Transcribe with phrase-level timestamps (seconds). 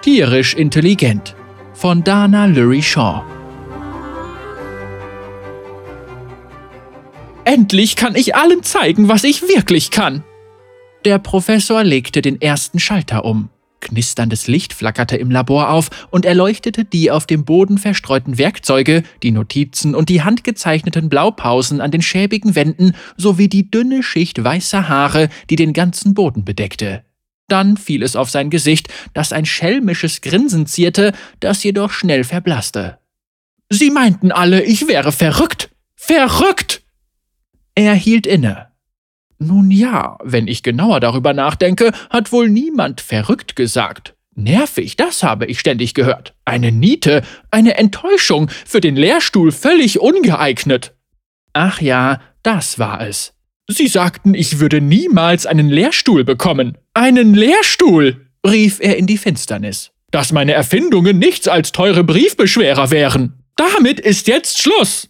[0.00, 1.34] Tierisch intelligent
[1.74, 3.22] von Dana Lurie Shaw.
[7.44, 10.24] Endlich kann ich allen zeigen, was ich wirklich kann.
[11.04, 13.50] Der Professor legte den ersten Schalter um.
[13.80, 19.30] Knisterndes Licht flackerte im Labor auf und erleuchtete die auf dem Boden verstreuten Werkzeuge, die
[19.30, 25.28] Notizen und die handgezeichneten Blaupausen an den schäbigen Wänden sowie die dünne Schicht weißer Haare,
[25.50, 27.05] die den ganzen Boden bedeckte.
[27.48, 32.98] Dann fiel es auf sein Gesicht, das ein schelmisches Grinsen zierte, das jedoch schnell verblasste.
[33.70, 35.70] Sie meinten alle, ich wäre verrückt.
[35.94, 36.82] Verrückt!
[37.74, 38.68] Er hielt inne.
[39.38, 44.14] Nun ja, wenn ich genauer darüber nachdenke, hat wohl niemand verrückt gesagt.
[44.34, 46.34] Nervig, das habe ich ständig gehört.
[46.44, 50.94] Eine Niete, eine Enttäuschung, für den Lehrstuhl völlig ungeeignet.
[51.52, 53.35] Ach ja, das war es.
[53.68, 56.78] Sie sagten, ich würde niemals einen Lehrstuhl bekommen.
[56.94, 58.26] Einen Lehrstuhl!
[58.46, 59.90] rief er in die Finsternis.
[60.12, 63.42] Dass meine Erfindungen nichts als teure Briefbeschwerer wären.
[63.56, 65.08] Damit ist jetzt Schluss.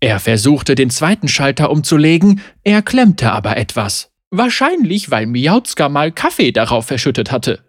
[0.00, 4.10] Er versuchte den zweiten Schalter umzulegen, er klemmte aber etwas.
[4.30, 7.60] Wahrscheinlich, weil Miauzka mal Kaffee darauf verschüttet hatte.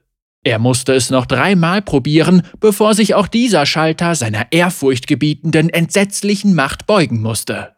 [0.43, 6.87] Er musste es noch dreimal probieren, bevor sich auch dieser Schalter seiner ehrfurchtgebietenden, entsetzlichen Macht
[6.87, 7.75] beugen musste.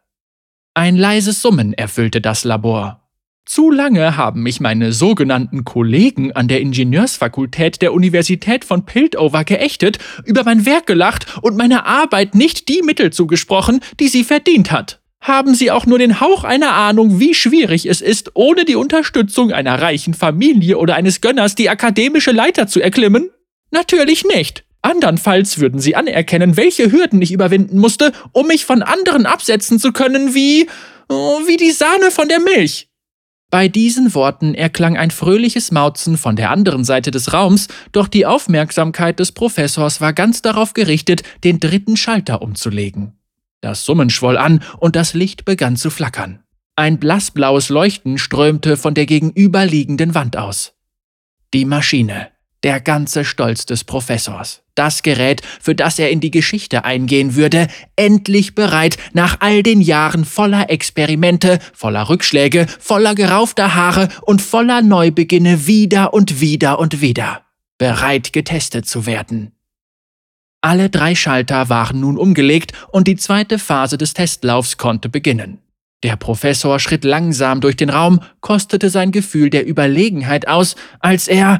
[0.75, 3.07] Ein leises Summen erfüllte das Labor.
[3.45, 9.99] Zu lange haben mich meine sogenannten Kollegen an der Ingenieursfakultät der Universität von Piltover geächtet,
[10.25, 14.99] über mein Werk gelacht und meiner Arbeit nicht die Mittel zugesprochen, die sie verdient hat.
[15.21, 19.51] Haben Sie auch nur den Hauch einer Ahnung, wie schwierig es ist, ohne die Unterstützung
[19.51, 23.29] einer reichen Familie oder eines Gönners die akademische Leiter zu erklimmen?
[23.69, 24.65] Natürlich nicht.
[24.83, 29.91] Andernfalls würden Sie anerkennen, welche Hürden ich überwinden musste, um mich von anderen absetzen zu
[29.91, 30.69] können, wie.
[31.09, 32.89] Oh, wie die Sahne von der Milch.
[33.49, 38.25] Bei diesen Worten erklang ein fröhliches Mauzen von der anderen Seite des Raums, doch die
[38.25, 43.13] Aufmerksamkeit des Professors war ganz darauf gerichtet, den dritten Schalter umzulegen.
[43.61, 46.43] Das Summen schwoll an und das Licht begann zu flackern.
[46.75, 50.73] Ein blassblaues Leuchten strömte von der gegenüberliegenden Wand aus.
[51.53, 52.32] Die Maschine
[52.63, 54.61] der ganze Stolz des Professors.
[54.75, 59.81] Das Gerät, für das er in die Geschichte eingehen würde, endlich bereit, nach all den
[59.81, 67.01] Jahren voller Experimente, voller Rückschläge, voller geraufter Haare und voller Neubeginne wieder und wieder und
[67.01, 67.41] wieder.
[67.77, 69.51] Bereit getestet zu werden.
[70.61, 75.59] Alle drei Schalter waren nun umgelegt und die zweite Phase des Testlaufs konnte beginnen.
[76.03, 81.59] Der Professor schritt langsam durch den Raum, kostete sein Gefühl der Überlegenheit aus, als er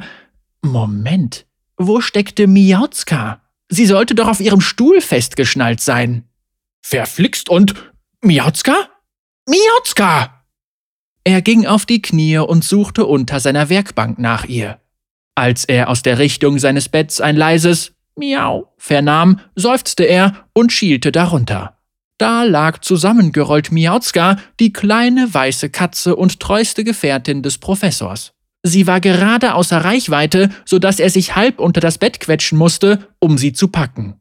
[0.64, 1.44] Moment,
[1.76, 3.42] wo steckte Miauzka?
[3.68, 6.24] Sie sollte doch auf ihrem Stuhl festgeschnallt sein.
[6.80, 7.74] Verflixt und
[8.22, 8.88] Miauzka?
[9.46, 10.42] Miauzka!
[11.22, 14.80] Er ging auf die Knie und suchte unter seiner Werkbank nach ihr.
[15.34, 21.12] Als er aus der Richtung seines Betts ein leises Miau vernahm, seufzte er und schielte
[21.12, 21.78] darunter.
[22.16, 28.33] Da lag zusammengerollt Miauzka, die kleine weiße Katze und treueste Gefährtin des Professors.
[28.66, 33.06] Sie war gerade außer Reichweite, so dass er sich halb unter das Bett quetschen musste,
[33.18, 34.14] um sie zu packen.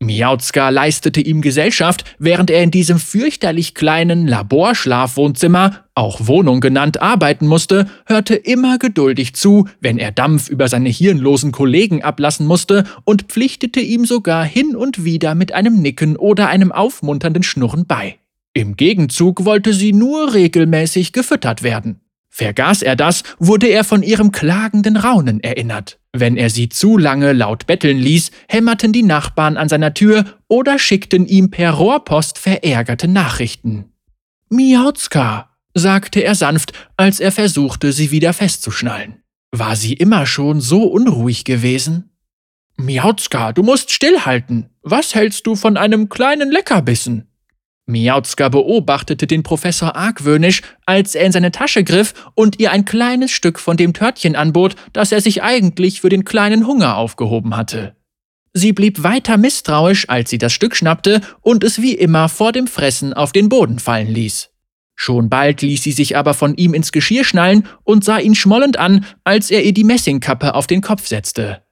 [0.00, 7.46] Miauzka leistete ihm Gesellschaft, während er in diesem fürchterlich kleinen Laborschlafwohnzimmer, auch Wohnung genannt, arbeiten
[7.46, 13.22] musste, hörte immer geduldig zu, wenn er Dampf über seine hirnlosen Kollegen ablassen musste und
[13.28, 18.16] pflichtete ihm sogar hin und wieder mit einem Nicken oder einem aufmunternden Schnurren bei.
[18.52, 22.00] Im Gegenzug wollte sie nur regelmäßig gefüttert werden.
[22.36, 25.98] Vergaß er das, wurde er von ihrem klagenden Raunen erinnert.
[26.12, 30.78] Wenn er sie zu lange laut betteln ließ, hämmerten die Nachbarn an seiner Tür oder
[30.78, 33.86] schickten ihm per Rohrpost verärgerte Nachrichten.
[34.50, 39.22] Miauzka, sagte er sanft, als er versuchte, sie wieder festzuschnallen.
[39.50, 42.10] War sie immer schon so unruhig gewesen?
[42.76, 44.68] Miauzka, du musst stillhalten.
[44.82, 47.28] Was hältst du von einem kleinen Leckerbissen?
[47.86, 53.30] Miauzka beobachtete den Professor argwöhnisch, als er in seine Tasche griff und ihr ein kleines
[53.30, 57.94] Stück von dem Törtchen anbot, das er sich eigentlich für den kleinen Hunger aufgehoben hatte.
[58.52, 62.66] Sie blieb weiter misstrauisch, als sie das Stück schnappte und es wie immer vor dem
[62.66, 64.50] Fressen auf den Boden fallen ließ.
[64.96, 68.78] Schon bald ließ sie sich aber von ihm ins Geschirr schnallen und sah ihn schmollend
[68.78, 71.65] an, als er ihr die Messingkappe auf den Kopf setzte.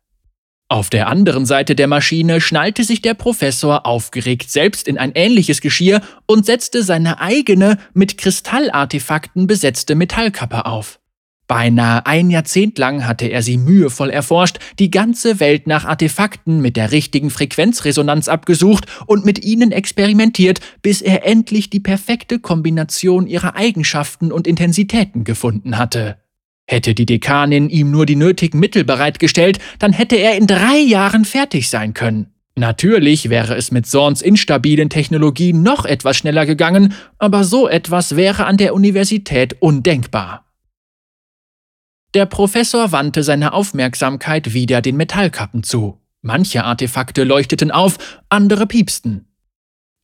[0.74, 5.60] Auf der anderen Seite der Maschine schnallte sich der Professor aufgeregt selbst in ein ähnliches
[5.60, 10.98] Geschirr und setzte seine eigene, mit Kristallartefakten besetzte Metallkappe auf.
[11.46, 16.76] Beinahe ein Jahrzehnt lang hatte er sie mühevoll erforscht, die ganze Welt nach Artefakten mit
[16.76, 23.54] der richtigen Frequenzresonanz abgesucht und mit ihnen experimentiert, bis er endlich die perfekte Kombination ihrer
[23.54, 26.16] Eigenschaften und Intensitäten gefunden hatte.
[26.66, 31.24] Hätte die Dekanin ihm nur die nötigen Mittel bereitgestellt, dann hätte er in drei Jahren
[31.24, 32.34] fertig sein können.
[32.56, 38.46] Natürlich wäre es mit Sorns instabilen Technologien noch etwas schneller gegangen, aber so etwas wäre
[38.46, 40.44] an der Universität undenkbar.
[42.14, 46.00] Der Professor wandte seine Aufmerksamkeit wieder den Metallkappen zu.
[46.22, 49.33] Manche Artefakte leuchteten auf, andere piepsten.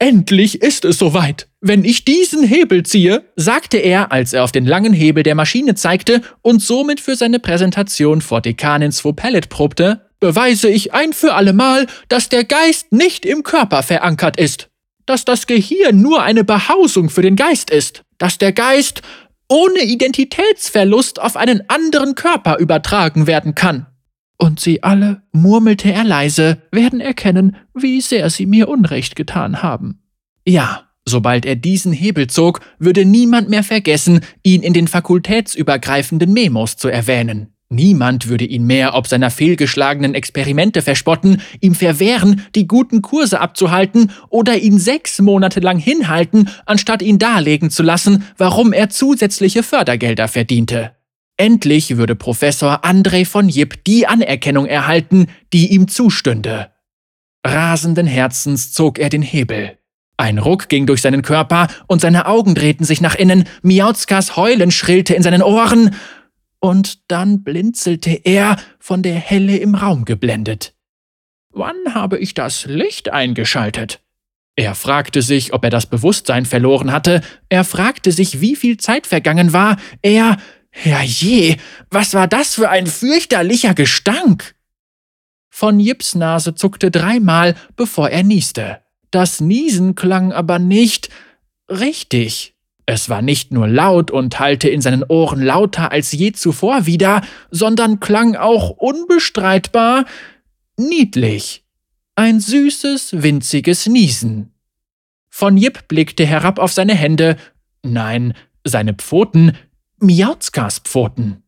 [0.03, 1.47] Endlich ist es soweit.
[1.61, 5.75] Wenn ich diesen Hebel ziehe, sagte er, als er auf den langen Hebel der Maschine
[5.75, 11.87] zeigte und somit für seine Präsentation vor Dekanin Svopellet probte, beweise ich ein für allemal,
[12.09, 14.71] dass der Geist nicht im Körper verankert ist.
[15.05, 18.03] Dass das Gehirn nur eine Behausung für den Geist ist.
[18.17, 19.03] Dass der Geist
[19.49, 23.87] ohne Identitätsverlust auf einen anderen Körper übertragen werden kann.
[24.41, 30.01] Und sie alle, murmelte er leise, werden erkennen, wie sehr sie mir Unrecht getan haben.
[30.47, 36.79] Ja, sobald er diesen Hebel zog, würde niemand mehr vergessen, ihn in den fakultätsübergreifenden Memos
[36.79, 37.53] zu erwähnen.
[37.69, 44.11] Niemand würde ihn mehr ob seiner fehlgeschlagenen Experimente verspotten, ihm verwehren, die guten Kurse abzuhalten
[44.31, 50.29] oder ihn sechs Monate lang hinhalten, anstatt ihn darlegen zu lassen, warum er zusätzliche Fördergelder
[50.29, 50.93] verdiente.
[51.41, 56.71] Endlich würde Professor André von Jipp die Anerkennung erhalten, die ihm zustünde.
[57.47, 59.79] Rasenden Herzens zog er den Hebel.
[60.19, 64.71] Ein Ruck ging durch seinen Körper und seine Augen drehten sich nach innen, Miautskas Heulen
[64.71, 65.97] schrillte in seinen Ohren,
[66.59, 70.75] und dann blinzelte er, von der Helle im Raum geblendet.
[71.49, 74.03] Wann habe ich das Licht eingeschaltet?
[74.57, 79.07] Er fragte sich, ob er das Bewusstsein verloren hatte, er fragte sich, wie viel Zeit
[79.07, 80.37] vergangen war, er
[80.71, 81.57] Herrje,
[81.91, 84.55] was war das für ein fürchterlicher Gestank!
[85.51, 88.81] Von Jips Nase zuckte dreimal, bevor er nieste.
[89.11, 91.11] Das Niesen klang aber nicht
[91.69, 92.55] richtig.
[92.87, 97.23] Es war nicht nur laut und hallte in seinen Ohren lauter als je zuvor wieder,
[97.51, 100.07] sondern klang auch unbestreitbar
[100.77, 101.65] niedlich.
[102.17, 104.53] Ein süßes, winziges Niesen.
[105.29, 107.37] Von Jip blickte herab auf seine Hände,
[107.83, 108.35] nein,
[108.65, 109.57] seine Pfoten,
[110.01, 111.43] Miautskas Pfoten.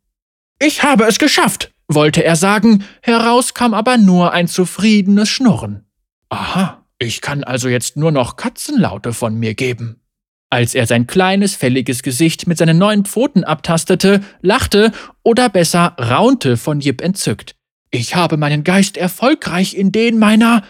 [0.58, 5.86] Ich habe es geschafft, wollte er sagen, heraus kam aber nur ein zufriedenes Schnurren.
[6.28, 10.02] Aha, ich kann also jetzt nur noch Katzenlaute von mir geben.
[10.50, 16.58] Als er sein kleines, fälliges Gesicht mit seinen neuen Pfoten abtastete, lachte oder besser raunte
[16.58, 17.56] von Jip entzückt.
[17.90, 20.62] Ich habe meinen Geist erfolgreich in den meiner.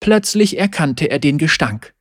[0.00, 1.92] Plötzlich erkannte er den Gestank.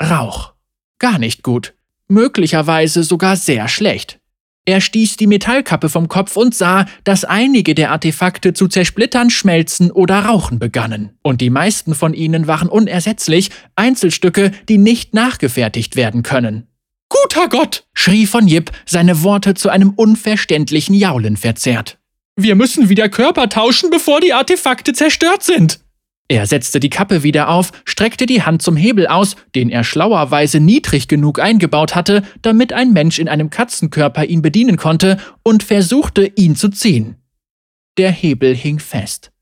[0.00, 0.52] Rauch.
[1.00, 1.74] Gar nicht gut.
[2.06, 4.20] Möglicherweise sogar sehr schlecht.
[4.68, 9.90] Er stieß die Metallkappe vom Kopf und sah, dass einige der Artefakte zu zersplittern, schmelzen
[9.90, 11.16] oder rauchen begannen.
[11.22, 16.66] Und die meisten von ihnen waren unersetzlich, Einzelstücke, die nicht nachgefertigt werden können.
[17.08, 17.86] Guter Gott!
[17.94, 21.96] schrie von Jip, seine Worte zu einem unverständlichen Jaulen verzerrt.
[22.36, 25.80] Wir müssen wieder Körper tauschen, bevor die Artefakte zerstört sind.
[26.30, 30.60] Er setzte die Kappe wieder auf, streckte die Hand zum Hebel aus, den er schlauerweise
[30.60, 36.30] niedrig genug eingebaut hatte, damit ein Mensch in einem Katzenkörper ihn bedienen konnte, und versuchte,
[36.36, 37.16] ihn zu ziehen.
[37.96, 39.32] Der Hebel hing fest.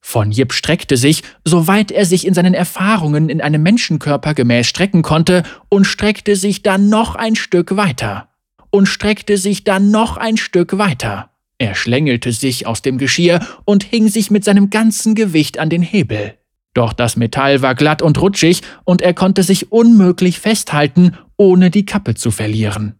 [0.00, 5.02] Von Jip streckte sich, soweit er sich in seinen Erfahrungen in einem Menschenkörper gemäß strecken
[5.02, 8.30] konnte, und streckte sich dann noch ein Stück weiter.
[8.70, 11.31] Und streckte sich dann noch ein Stück weiter.
[11.58, 15.82] Er schlängelte sich aus dem Geschirr und hing sich mit seinem ganzen Gewicht an den
[15.82, 16.34] Hebel.
[16.74, 21.84] Doch das Metall war glatt und rutschig, und er konnte sich unmöglich festhalten, ohne die
[21.84, 22.98] Kappe zu verlieren.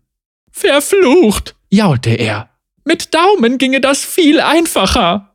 [0.51, 2.51] Verflucht, jaulte er.
[2.85, 5.35] Mit Daumen ginge das viel einfacher.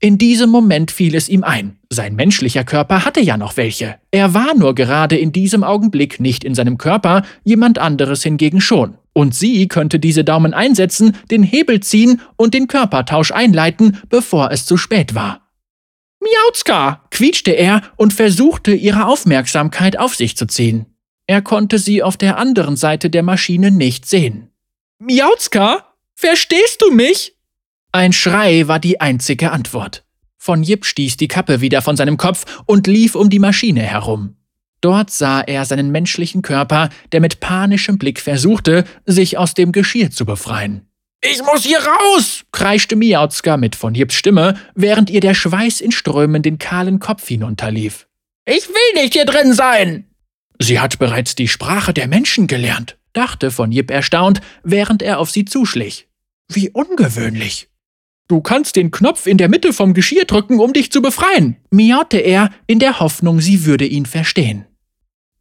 [0.00, 1.78] In diesem Moment fiel es ihm ein.
[1.88, 3.96] Sein menschlicher Körper hatte ja noch welche.
[4.10, 8.98] Er war nur gerade in diesem Augenblick nicht in seinem Körper, jemand anderes hingegen schon.
[9.12, 14.64] Und sie könnte diese Daumen einsetzen, den Hebel ziehen und den Körpertausch einleiten, bevor es
[14.64, 15.50] zu spät war.
[16.20, 17.04] Miauzka!
[17.10, 20.86] quietschte er und versuchte, ihre Aufmerksamkeit auf sich zu ziehen.
[21.26, 24.50] Er konnte sie auf der anderen Seite der Maschine nicht sehen.
[24.98, 25.94] Miauzka?
[26.14, 27.36] Verstehst du mich?
[27.90, 30.04] Ein Schrei war die einzige Antwort.
[30.38, 34.36] Von Jip stieß die Kappe wieder von seinem Kopf und lief um die Maschine herum.
[34.82, 40.10] Dort sah er seinen menschlichen Körper, der mit panischem Blick versuchte, sich aus dem Geschirr
[40.10, 40.86] zu befreien.
[41.24, 42.44] Ich muss hier raus!
[42.50, 47.28] kreischte Miauzka mit von Jips Stimme, während ihr der Schweiß in Strömen den kahlen Kopf
[47.28, 48.08] hinunterlief.
[48.44, 50.06] Ich will nicht hier drin sein!
[50.58, 55.30] Sie hat bereits die Sprache der Menschen gelernt, dachte von Jip erstaunt, während er auf
[55.30, 56.08] sie zuschlich.
[56.48, 57.68] Wie ungewöhnlich.
[58.26, 62.18] Du kannst den Knopf in der Mitte vom Geschirr drücken, um dich zu befreien, miaute
[62.18, 64.66] er, in der Hoffnung, sie würde ihn verstehen.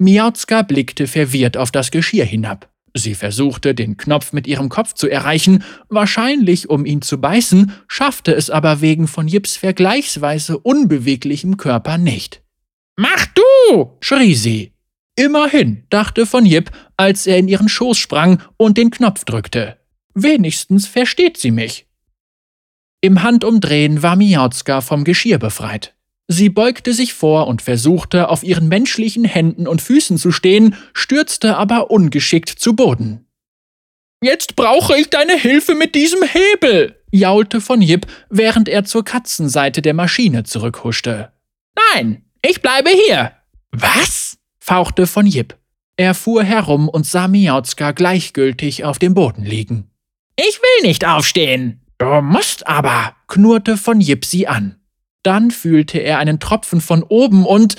[0.01, 2.71] Miauzka blickte verwirrt auf das Geschirr hinab.
[2.95, 8.33] Sie versuchte, den Knopf mit ihrem Kopf zu erreichen, wahrscheinlich um ihn zu beißen, schaffte
[8.33, 12.41] es aber wegen von Jips vergleichsweise unbeweglichem Körper nicht.
[12.97, 13.91] Mach du!
[14.01, 14.73] schrie sie.
[15.15, 19.77] Immerhin, dachte von Jip, als er in ihren Schoß sprang und den Knopf drückte.
[20.15, 21.85] Wenigstens versteht sie mich.
[23.01, 25.95] Im Handumdrehen war Miauzka vom Geschirr befreit.
[26.31, 31.57] Sie beugte sich vor und versuchte, auf ihren menschlichen Händen und Füßen zu stehen, stürzte
[31.57, 33.27] aber ungeschickt zu Boden.
[34.23, 39.81] Jetzt brauche ich deine Hilfe mit diesem Hebel, jaulte von Jip, während er zur Katzenseite
[39.81, 41.33] der Maschine zurückhuschte.
[41.93, 43.33] Nein, ich bleibe hier.
[43.71, 44.37] Was?
[44.57, 45.57] fauchte von Jip.
[45.97, 49.91] Er fuhr herum und sah Miauzka gleichgültig auf dem Boden liegen.
[50.37, 51.81] Ich will nicht aufstehen.
[51.97, 54.80] Du musst aber, knurrte von Jip sie an.
[55.23, 57.75] Dann fühlte er einen Tropfen von oben und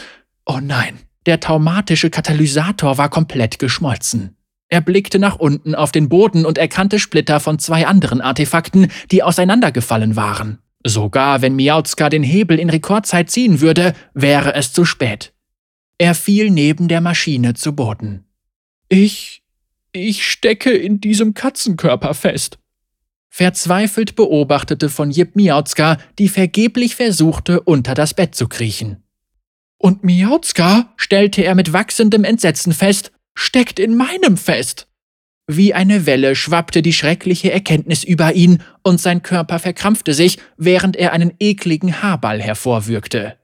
[0.47, 4.37] oh nein, der taumatische Katalysator war komplett geschmolzen.
[4.69, 9.23] Er blickte nach unten auf den Boden und erkannte Splitter von zwei anderen Artefakten, die
[9.23, 10.61] auseinandergefallen waren.
[10.85, 15.33] Sogar wenn Miauzka den Hebel in Rekordzeit ziehen würde, wäre es zu spät.
[15.99, 18.25] Er fiel neben der Maschine zu Boden.
[18.89, 19.43] Ich.
[19.93, 22.59] ich stecke in diesem Katzenkörper fest.
[23.35, 29.05] Verzweifelt beobachtete von Jip Miauzka, die vergeblich versuchte, unter das Bett zu kriechen.
[29.79, 34.87] Und Miauzka, stellte er mit wachsendem Entsetzen fest, steckt in meinem fest.
[35.47, 40.95] Wie eine Welle schwappte die schreckliche Erkenntnis über ihn und sein Körper verkrampfte sich, während
[40.95, 43.39] er einen ekligen Haarball hervorwürgte.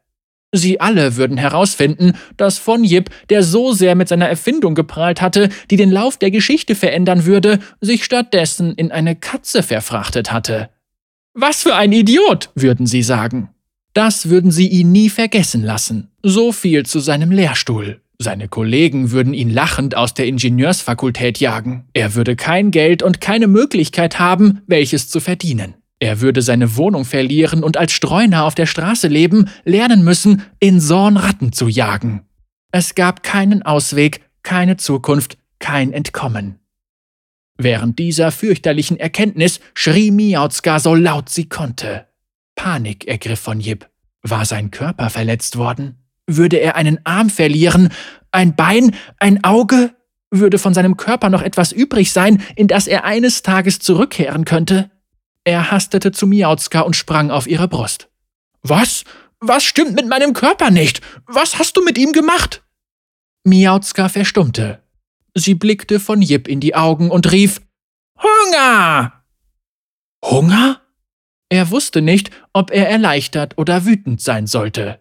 [0.53, 5.51] Sie alle würden herausfinden, dass von Yip, der so sehr mit seiner Erfindung geprahlt hatte,
[5.71, 10.71] die den Lauf der Geschichte verändern würde, sich stattdessen in eine Katze verfrachtet hatte.
[11.35, 13.51] Was für ein Idiot, würden sie sagen.
[13.93, 16.09] Das würden sie ihn nie vergessen lassen.
[16.23, 18.01] So viel zu seinem Lehrstuhl.
[18.19, 21.85] Seine Kollegen würden ihn lachend aus der Ingenieursfakultät jagen.
[21.93, 25.75] Er würde kein Geld und keine Möglichkeit haben, welches zu verdienen.
[26.01, 30.81] Er würde seine Wohnung verlieren und als Streuner auf der Straße leben, lernen müssen, in
[30.81, 32.25] Sorn Ratten zu jagen.
[32.71, 36.61] Es gab keinen Ausweg, keine Zukunft, kein Entkommen.
[37.57, 42.07] Während dieser fürchterlichen Erkenntnis schrie Miauzka so laut sie konnte.
[42.55, 43.89] Panik ergriff von Jip.
[44.23, 45.97] War sein Körper verletzt worden?
[46.27, 47.89] Würde er einen Arm verlieren,
[48.31, 49.95] ein Bein, ein Auge?
[50.31, 54.91] Würde von seinem Körper noch etwas übrig sein, in das er eines Tages zurückkehren könnte?
[55.49, 58.11] Er hastete zu Miauzka und sprang auf ihre Brust.
[58.61, 59.05] Was?
[59.41, 61.01] Was stimmt mit meinem Körper nicht?
[61.25, 62.63] Was hast du mit ihm gemacht?
[63.45, 64.83] Miauzka verstummte.
[65.35, 67.63] Sie blickte von Jip in die Augen und rief
[68.23, 69.25] Hunger.
[70.23, 70.83] Hunger?
[71.49, 75.01] Er wusste nicht, ob er erleichtert oder wütend sein sollte.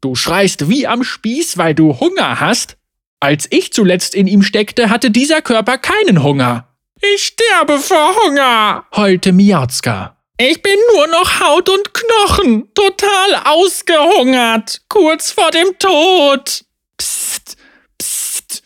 [0.00, 2.76] Du schreist wie am Spieß, weil du Hunger hast?
[3.20, 6.75] Als ich zuletzt in ihm steckte, hatte dieser Körper keinen Hunger.
[7.14, 10.16] Ich sterbe vor Hunger, heulte Miazka.
[10.38, 16.64] Ich bin nur noch Haut und Knochen, total ausgehungert, kurz vor dem Tod.
[16.98, 17.56] Psst,
[17.98, 18.62] psst,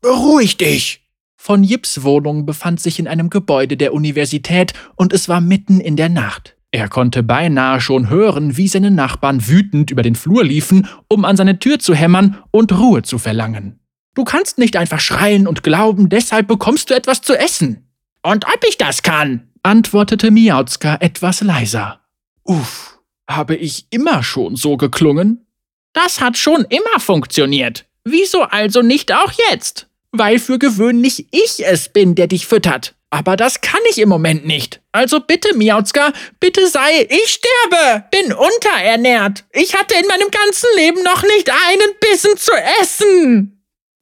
[0.00, 1.06] beruhig dich.
[1.36, 5.96] Von Jips Wohnung befand sich in einem Gebäude der Universität und es war mitten in
[5.96, 6.56] der Nacht.
[6.70, 11.36] Er konnte beinahe schon hören, wie seine Nachbarn wütend über den Flur liefen, um an
[11.36, 13.80] seine Tür zu hämmern und Ruhe zu verlangen.
[14.14, 17.88] Du kannst nicht einfach schreien und glauben, deshalb bekommst du etwas zu essen.
[18.22, 22.00] Und ob ich das kann, antwortete Miauzka etwas leiser.
[22.44, 22.98] Uff,
[23.28, 25.46] habe ich immer schon so geklungen?
[25.92, 27.86] Das hat schon immer funktioniert.
[28.04, 29.88] Wieso also nicht auch jetzt?
[30.12, 32.94] Weil für gewöhnlich ich es bin, der dich füttert.
[33.10, 34.80] Aber das kann ich im Moment nicht.
[34.92, 39.44] Also bitte, Miauzka, bitte sei, ich sterbe, bin unterernährt.
[39.52, 43.59] Ich hatte in meinem ganzen Leben noch nicht einen Bissen zu essen.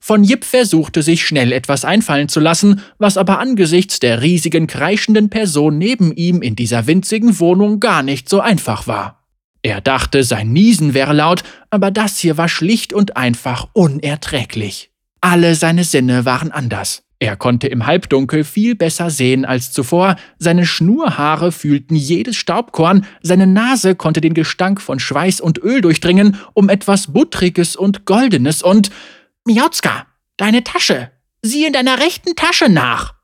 [0.09, 5.29] Von Jip versuchte sich schnell etwas einfallen zu lassen, was aber angesichts der riesigen kreischenden
[5.29, 9.23] Person neben ihm in dieser winzigen Wohnung gar nicht so einfach war.
[9.61, 14.91] Er dachte, sein Niesen wäre laut, aber das hier war schlicht und einfach unerträglich.
[15.21, 17.03] Alle seine Sinne waren anders.
[17.19, 23.47] Er konnte im Halbdunkel viel besser sehen als zuvor, seine Schnurhaare fühlten jedes Staubkorn, seine
[23.47, 28.91] Nase konnte den Gestank von Schweiß und Öl durchdringen, um etwas Buttriges und Goldenes und
[29.49, 31.11] Miauzka, deine Tasche.
[31.40, 33.14] Sieh in deiner rechten Tasche nach.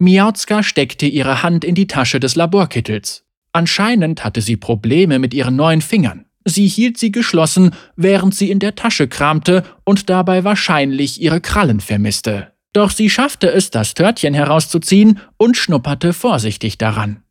[0.00, 3.24] Miauzka steckte ihre Hand in die Tasche des Laborkittels.
[3.52, 6.26] Anscheinend hatte sie Probleme mit ihren neuen Fingern.
[6.44, 11.78] Sie hielt sie geschlossen, während sie in der Tasche kramte und dabei wahrscheinlich ihre Krallen
[11.78, 12.52] vermisste.
[12.72, 17.22] Doch sie schaffte es, das Törtchen herauszuziehen und schnupperte vorsichtig daran.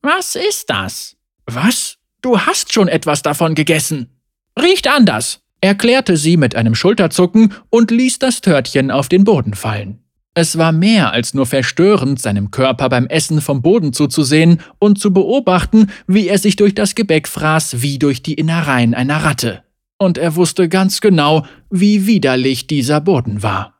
[0.00, 1.16] Was ist das?
[1.46, 1.98] Was?
[2.20, 4.21] Du hast schon etwas davon gegessen.
[4.60, 5.40] Riecht anders.
[5.60, 10.02] erklärte sie mit einem Schulterzucken und ließ das Törtchen auf den Boden fallen.
[10.34, 15.12] Es war mehr als nur verstörend, seinem Körper beim Essen vom Boden zuzusehen und zu
[15.12, 19.62] beobachten, wie er sich durch das Gebäck fraß wie durch die Innereien einer Ratte.
[19.98, 23.78] Und er wusste ganz genau, wie widerlich dieser Boden war.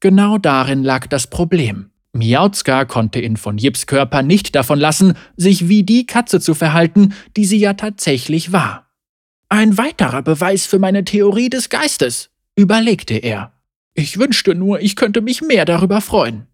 [0.00, 1.90] Genau darin lag das Problem.
[2.12, 7.14] Miauzka konnte in von Jips Körper nicht davon lassen, sich wie die Katze zu verhalten,
[7.36, 8.81] die sie ja tatsächlich war.
[9.54, 13.52] Ein weiterer Beweis für meine Theorie des Geistes, überlegte er.
[13.92, 16.46] Ich wünschte nur, ich könnte mich mehr darüber freuen.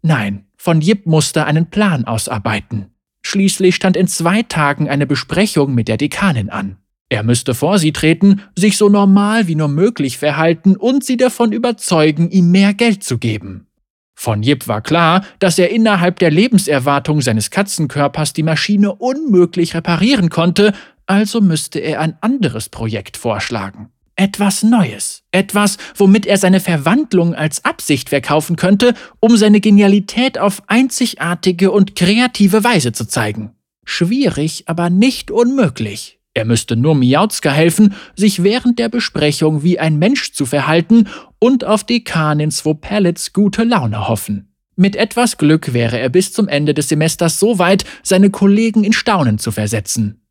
[0.00, 2.86] Nein, von Jip musste einen Plan ausarbeiten.
[3.20, 6.78] Schließlich stand in zwei Tagen eine Besprechung mit der Dekanin an.
[7.10, 11.52] Er müsste vor sie treten, sich so normal wie nur möglich verhalten und sie davon
[11.52, 13.66] überzeugen, ihm mehr Geld zu geben.
[14.14, 20.30] Von Jip war klar, dass er innerhalb der Lebenserwartung seines Katzenkörpers die Maschine unmöglich reparieren
[20.30, 20.72] konnte,
[21.08, 23.88] also müsste er ein anderes Projekt vorschlagen.
[24.14, 25.22] Etwas Neues.
[25.30, 31.94] Etwas, womit er seine Verwandlung als Absicht verkaufen könnte, um seine Genialität auf einzigartige und
[31.94, 33.52] kreative Weise zu zeigen.
[33.84, 36.18] Schwierig, aber nicht unmöglich.
[36.34, 41.64] Er müsste nur Miauzka helfen, sich während der Besprechung wie ein Mensch zu verhalten und
[41.64, 44.52] auf Dekanin Pallets gute Laune hoffen.
[44.76, 48.92] Mit etwas Glück wäre er bis zum Ende des Semesters so weit, seine Kollegen in
[48.92, 50.27] Staunen zu versetzen.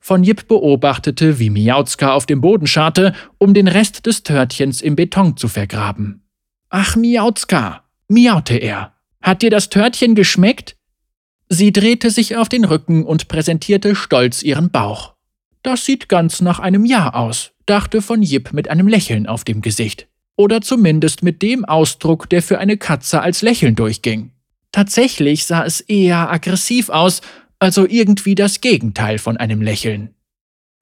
[0.00, 4.96] Von Jip beobachtete, wie Miauzka auf dem Boden scharrte, um den Rest des Törtchens im
[4.96, 6.22] Beton zu vergraben.
[6.70, 8.94] Ach, Miauzka, miaute er.
[9.22, 10.76] Hat dir das Törtchen geschmeckt?
[11.48, 15.14] Sie drehte sich auf den Rücken und präsentierte stolz ihren Bauch.
[15.62, 19.60] Das sieht ganz nach einem Jahr aus, dachte von Jip mit einem Lächeln auf dem
[19.60, 20.08] Gesicht.
[20.36, 24.30] Oder zumindest mit dem Ausdruck, der für eine Katze als Lächeln durchging.
[24.70, 27.22] Tatsächlich sah es eher aggressiv aus,
[27.58, 30.14] also irgendwie das Gegenteil von einem Lächeln.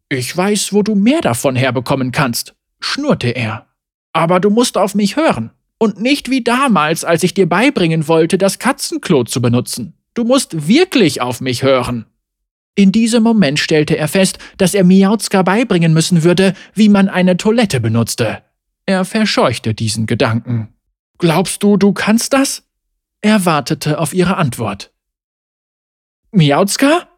[0.09, 3.67] Ich weiß, wo du mehr davon herbekommen kannst, schnurrte er.
[4.13, 5.51] Aber du musst auf mich hören.
[5.79, 9.95] Und nicht wie damals, als ich dir beibringen wollte, das Katzenklo zu benutzen.
[10.15, 12.07] Du musst wirklich auf mich hören.
[12.75, 17.37] In diesem Moment stellte er fest, dass er Miauzka beibringen müssen würde, wie man eine
[17.37, 18.43] Toilette benutzte.
[18.87, 20.69] Er verscheuchte diesen Gedanken.
[21.19, 22.63] Glaubst du, du kannst das?
[23.21, 24.93] Er wartete auf ihre Antwort.
[26.37, 27.09] Miauzka?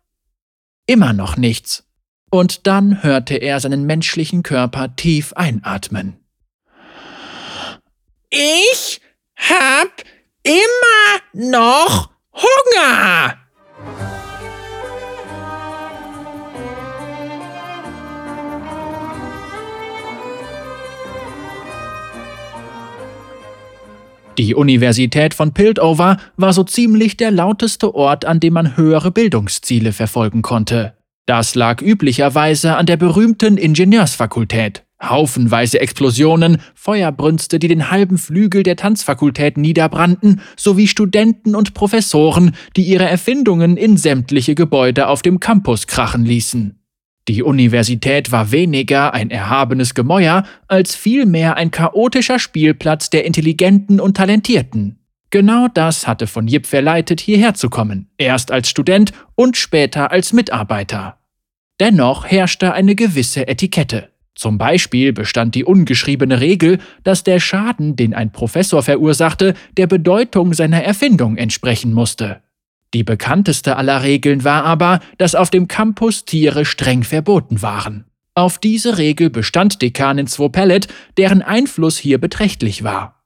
[0.86, 1.84] Immer noch nichts.
[2.30, 6.24] Und dann hörte er seinen menschlichen Körper tief einatmen.
[8.30, 9.00] Ich
[9.34, 10.04] hab
[10.44, 13.38] immer noch Hunger!
[24.38, 29.92] Die Universität von Piltover war so ziemlich der lauteste Ort, an dem man höhere Bildungsziele
[29.92, 30.94] verfolgen konnte.
[31.26, 34.84] Das lag üblicherweise an der berühmten Ingenieursfakultät.
[35.02, 42.82] Haufenweise Explosionen, Feuerbrünste, die den halben Flügel der Tanzfakultät niederbrannten, sowie Studenten und Professoren, die
[42.82, 46.77] ihre Erfindungen in sämtliche Gebäude auf dem Campus krachen ließen.
[47.28, 54.16] Die Universität war weniger ein erhabenes Gemäuer als vielmehr ein chaotischer Spielplatz der Intelligenten und
[54.16, 54.98] Talentierten.
[55.28, 60.32] Genau das hatte von Jip verleitet, hierher zu kommen, erst als Student und später als
[60.32, 61.18] Mitarbeiter.
[61.78, 64.08] Dennoch herrschte eine gewisse Etikette.
[64.34, 70.54] Zum Beispiel bestand die ungeschriebene Regel, dass der Schaden, den ein Professor verursachte, der Bedeutung
[70.54, 72.40] seiner Erfindung entsprechen musste.
[72.94, 78.06] Die bekannteste aller Regeln war aber, dass auf dem Campus Tiere streng verboten waren.
[78.34, 83.18] Auf diese Regel bestand Dekanin Swopellet, deren Einfluss hier beträchtlich war.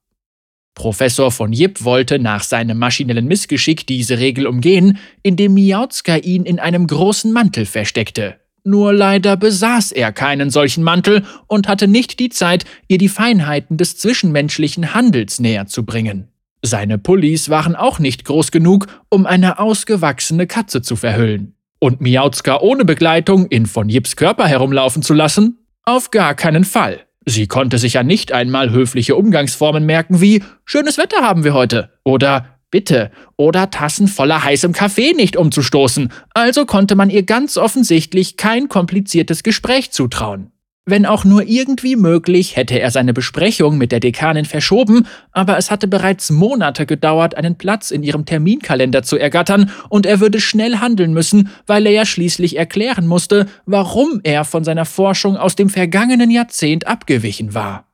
[0.75, 6.59] Professor von Jip wollte nach seinem maschinellen Missgeschick diese Regel umgehen, indem Miauzka ihn in
[6.59, 8.37] einem großen Mantel versteckte.
[8.65, 13.77] Nur leider besaß er keinen solchen Mantel und hatte nicht die Zeit, ihr die Feinheiten
[13.77, 16.32] des zwischenmenschlichen Handels näher zu bringen.
[16.63, 21.57] Seine Pullis waren auch nicht groß genug, um eine ausgewachsene Katze zu verhüllen.
[21.81, 25.67] Und Miauzka ohne Begleitung in von Jips Körper herumlaufen zu lassen?
[25.85, 27.01] Auf gar keinen Fall.
[27.27, 31.91] Sie konnte sich ja nicht einmal höfliche Umgangsformen merken wie Schönes Wetter haben wir heute
[32.05, 38.39] oder Bitte oder Tassen voller heißem Kaffee nicht umzustoßen, also konnte man ihr ganz offensichtlich
[38.39, 40.53] kein kompliziertes Gespräch zutrauen.
[40.85, 45.71] Wenn auch nur irgendwie möglich, hätte er seine Besprechung mit der Dekanin verschoben, aber es
[45.71, 50.79] hatte bereits Monate gedauert, einen Platz in ihrem Terminkalender zu ergattern, und er würde schnell
[50.79, 55.71] handeln müssen, weil er ja schließlich erklären musste, warum er von seiner Forschung aus dem
[55.71, 57.87] vergangenen Jahrzehnt abgewichen war.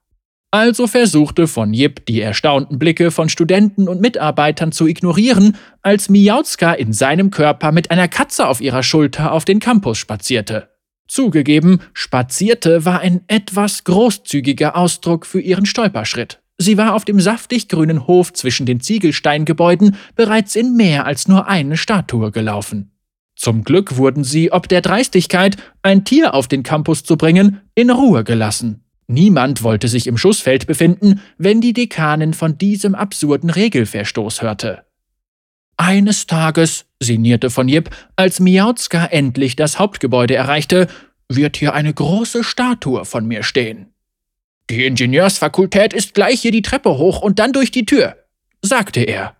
[0.51, 6.72] Also versuchte von Jip die erstaunten Blicke von Studenten und Mitarbeitern zu ignorieren, als Miauzka
[6.72, 10.70] in seinem Körper mit einer Katze auf ihrer Schulter auf den Campus spazierte.
[11.09, 16.40] Zugegeben, spazierte war ein etwas großzügiger Ausdruck für ihren Stolperschritt.
[16.59, 21.49] Sie war auf dem saftig grünen Hof zwischen den Ziegelsteingebäuden bereits in mehr als nur
[21.49, 22.90] eine Statue gelaufen.
[23.37, 27.90] Zum Glück wurden sie, ob der Dreistigkeit, ein Tier auf den Campus zu bringen, in
[27.90, 28.85] Ruhe gelassen.
[29.07, 34.85] Niemand wollte sich im Schussfeld befinden, wenn die Dekanin von diesem absurden Regelverstoß hörte.
[35.79, 40.88] Eines Tages, sinnierte von Jip, als Miauzka endlich das Hauptgebäude erreichte,
[41.29, 43.95] wird hier eine große Statue von mir stehen.
[44.71, 48.17] Die Ingenieursfakultät ist gleich hier die Treppe hoch und dann durch die Tür,
[48.61, 49.37] sagte er.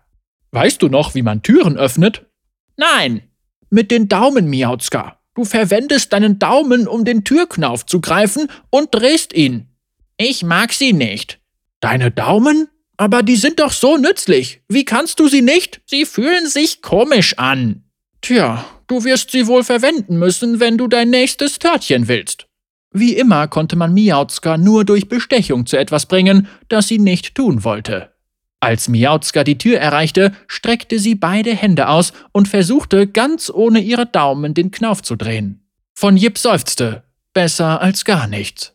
[0.51, 2.25] Weißt du noch, wie man Türen öffnet?
[2.77, 3.21] Nein.
[3.69, 5.19] Mit den Daumen, Miauzka.
[5.35, 9.67] Du verwendest deinen Daumen, um den Türknauf zu greifen und drehst ihn.
[10.17, 11.39] Ich mag sie nicht.
[11.81, 12.69] Deine Daumen?
[12.99, 14.59] Aber die sind doch so nützlich.
[14.67, 15.79] Wie kannst du sie nicht?
[15.85, 17.85] Sie fühlen sich komisch an.
[18.19, 22.47] Tja, du wirst sie wohl verwenden müssen, wenn du dein nächstes Törtchen willst.
[22.91, 27.63] Wie immer konnte man Miauzka nur durch Bestechung zu etwas bringen, das sie nicht tun
[27.63, 28.11] wollte.
[28.59, 34.07] Als Miauzka die Tür erreichte, streckte sie beide Hände aus und versuchte, ganz ohne ihre
[34.07, 35.63] Daumen den Knauf zu drehen.
[35.93, 37.03] Von Jip seufzte.
[37.33, 38.73] Besser als gar nichts.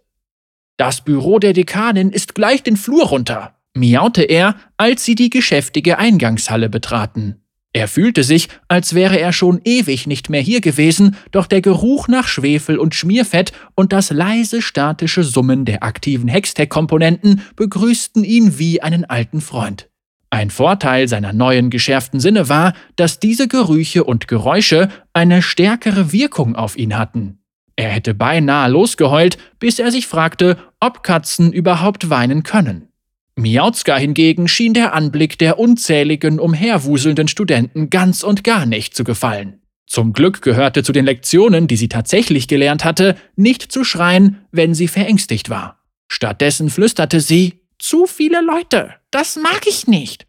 [0.79, 5.99] Das Büro der Dekanin ist gleich den Flur runter miaute er, als sie die geschäftige
[5.99, 7.41] Eingangshalle betraten.
[7.77, 12.07] Er fühlte sich, als wäre er schon ewig nicht mehr hier gewesen, doch der Geruch
[12.07, 18.81] nach Schwefel und Schmierfett und das leise statische Summen der aktiven Hextech-Komponenten begrüßten ihn wie
[18.81, 19.89] einen alten Freund.
[20.31, 26.55] Ein Vorteil seiner neuen geschärften Sinne war, dass diese Gerüche und Geräusche eine stärkere Wirkung
[26.55, 27.39] auf ihn hatten.
[27.75, 32.89] Er hätte beinahe losgeheult, bis er sich fragte, ob Katzen überhaupt weinen können.
[33.37, 39.61] Miauzka hingegen schien der Anblick der unzähligen umherwuselnden Studenten ganz und gar nicht zu gefallen.
[39.87, 44.75] Zum Glück gehörte zu den Lektionen, die sie tatsächlich gelernt hatte, nicht zu schreien, wenn
[44.75, 45.81] sie verängstigt war.
[46.09, 50.27] Stattdessen flüsterte sie Zu viele Leute, das mag ich nicht.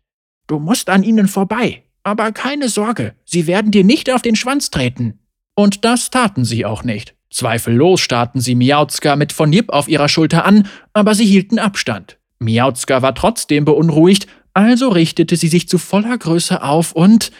[0.47, 4.71] Du musst an ihnen vorbei, aber keine Sorge, sie werden dir nicht auf den Schwanz
[4.71, 5.19] treten.
[5.55, 7.15] Und das taten sie auch nicht.
[7.31, 12.17] Zweifellos starrten sie Miauzka mit von Jip auf ihrer Schulter an, aber sie hielten Abstand.
[12.45, 17.31] Miauzka war trotzdem beunruhigt, also richtete sie sich zu voller Größe auf und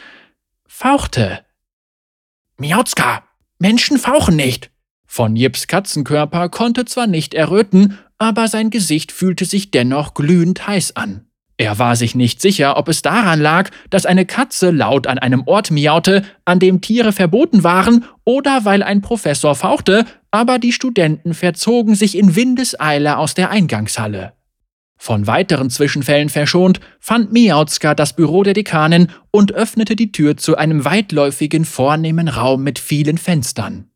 [0.68, 1.40] fauchte.
[2.58, 3.24] Miauzka,
[3.58, 4.70] Menschen fauchen nicht.
[5.08, 10.98] Von Jips Katzenkörper konnte zwar nicht erröten, aber sein Gesicht fühlte sich dennoch glühend heiß
[10.98, 11.26] an.
[11.58, 15.44] Er war sich nicht sicher, ob es daran lag, dass eine Katze laut an einem
[15.46, 21.34] Ort miaute, an dem Tiere verboten waren, oder weil ein Professor fauchte, aber die Studenten
[21.34, 24.34] verzogen sich in Windeseile aus der Eingangshalle.
[24.98, 30.58] Von weiteren Zwischenfällen verschont, fand Miauzka das Büro der Dekanin und öffnete die Tür zu
[30.58, 33.90] einem weitläufigen, vornehmen Raum mit vielen Fenstern.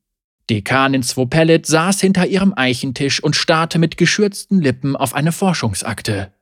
[0.50, 6.34] Dekanin Svopellet saß hinter ihrem Eichentisch und starrte mit geschürzten Lippen auf eine Forschungsakte.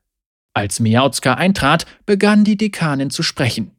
[0.54, 3.72] Als Miauzka eintrat, begann die Dekanin zu sprechen.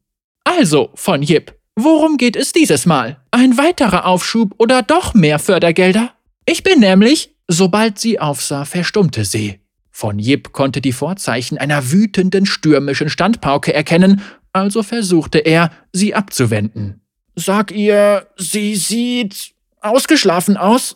[0.44, 3.22] Also, von Jip, worum geht es dieses Mal?
[3.32, 6.14] Ein weiterer Aufschub oder doch mehr Fördergelder?
[6.46, 9.60] Ich bin nämlich, sobald sie aufsah, verstummte sie.
[10.00, 14.22] Von Jip konnte die Vorzeichen einer wütenden, stürmischen Standpauke erkennen,
[14.54, 17.02] also versuchte er, sie abzuwenden.
[17.36, 20.96] Sag ihr, sie sieht ausgeschlafen aus?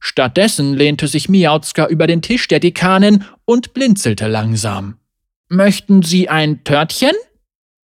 [0.00, 4.96] Stattdessen lehnte sich Miauzka über den Tisch der Dekanin und blinzelte langsam.
[5.48, 7.14] Möchten Sie ein Törtchen?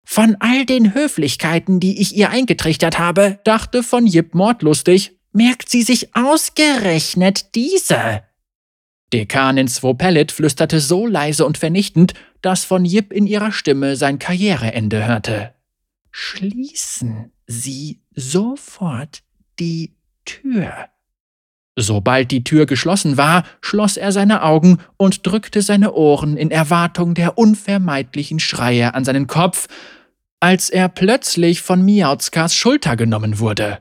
[0.04, 5.82] Von all den Höflichkeiten, die ich ihr eingetrichtert habe, dachte von Jip mordlustig, merkt sie
[5.82, 8.22] sich ausgerechnet diese.
[9.14, 15.06] Dekanin Svopellit flüsterte so leise und vernichtend, dass von Jip in ihrer Stimme sein Karriereende
[15.06, 15.54] hörte.
[16.10, 19.22] Schließen Sie sofort
[19.60, 20.88] die Tür.
[21.76, 27.14] Sobald die Tür geschlossen war, schloss er seine Augen und drückte seine Ohren in Erwartung
[27.14, 29.68] der unvermeidlichen Schreie an seinen Kopf,
[30.40, 33.78] als er plötzlich von Miauzkas Schulter genommen wurde.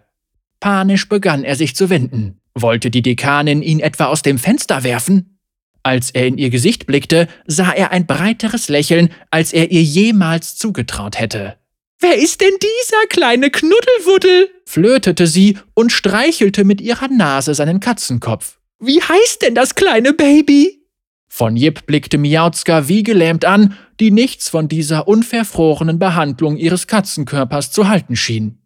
[0.59, 2.39] Panisch begann er sich zu winden.
[2.55, 5.39] Wollte die Dekanin ihn etwa aus dem Fenster werfen?
[5.81, 10.55] Als er in ihr Gesicht blickte, sah er ein breiteres Lächeln, als er ihr jemals
[10.55, 11.57] zugetraut hätte.
[11.99, 14.49] Wer ist denn dieser kleine Knuddelwuddel?
[14.65, 18.59] flötete sie und streichelte mit ihrer Nase seinen Katzenkopf.
[18.79, 20.85] Wie heißt denn das kleine Baby?
[21.27, 27.71] Von Jip blickte Miauzka wie gelähmt an, die nichts von dieser unverfrorenen Behandlung ihres Katzenkörpers
[27.71, 28.59] zu halten schien.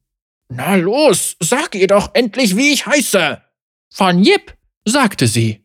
[0.49, 3.41] Na los, sag ihr doch endlich, wie ich heiße,
[3.89, 4.53] von Jip,
[4.85, 5.63] sagte sie.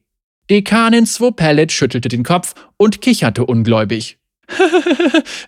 [0.50, 4.18] Dekanin Swopellet schüttelte den Kopf und kicherte ungläubig.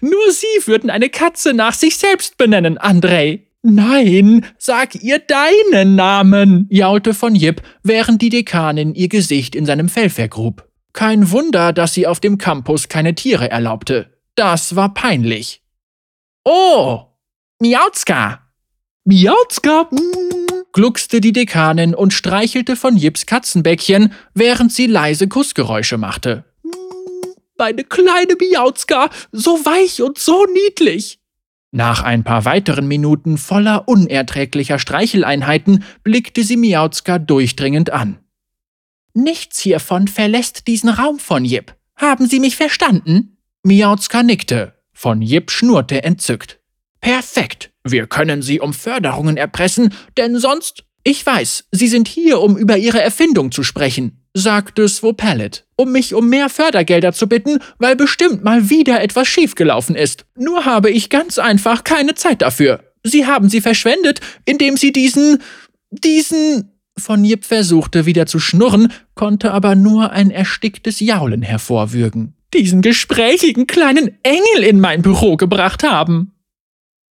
[0.00, 3.46] Nur Sie würden eine Katze nach sich selbst benennen, Andrei.
[3.62, 9.88] Nein, sag ihr deinen Namen, jaulte von Jip, während die Dekanin ihr Gesicht in seinem
[9.88, 10.68] Fell vergrub.
[10.92, 14.18] Kein Wunder, dass sie auf dem Campus keine Tiere erlaubte.
[14.34, 15.62] Das war peinlich.
[16.44, 17.06] Oh,
[17.58, 18.40] Miauzka.
[19.04, 19.88] Miauzka,
[20.74, 26.44] gluckste die Dekanin und streichelte von Jips Katzenbäckchen, während sie leise Kussgeräusche machte.
[27.56, 31.20] Meine kleine Miauzka, so weich und so niedlich.
[31.70, 38.18] Nach ein paar weiteren Minuten voller unerträglicher Streicheleinheiten blickte sie Miauzka durchdringend an.
[39.14, 41.74] Nichts hiervon verlässt diesen Raum von Jip.
[41.96, 43.38] Haben Sie mich verstanden?
[43.62, 44.74] Miauzka nickte.
[44.92, 46.58] Von Jip schnurrte entzückt.
[47.00, 47.73] Perfekt.
[47.86, 50.84] Wir können Sie um Förderungen erpressen, denn sonst.
[51.06, 56.12] Ich weiß, Sie sind hier, um über Ihre Erfindung zu sprechen sagte Swopalet, um mich
[56.12, 60.26] um mehr Fördergelder zu bitten, weil bestimmt mal wieder etwas schiefgelaufen ist.
[60.36, 62.80] Nur habe ich ganz einfach keine Zeit dafür.
[63.04, 65.40] Sie haben sie verschwendet, indem sie diesen,
[65.90, 66.70] diesen...
[66.96, 72.34] Von Jip versuchte wieder zu schnurren, konnte aber nur ein ersticktes Jaulen hervorwürgen.
[72.52, 76.33] Diesen gesprächigen kleinen Engel in mein Büro gebracht haben.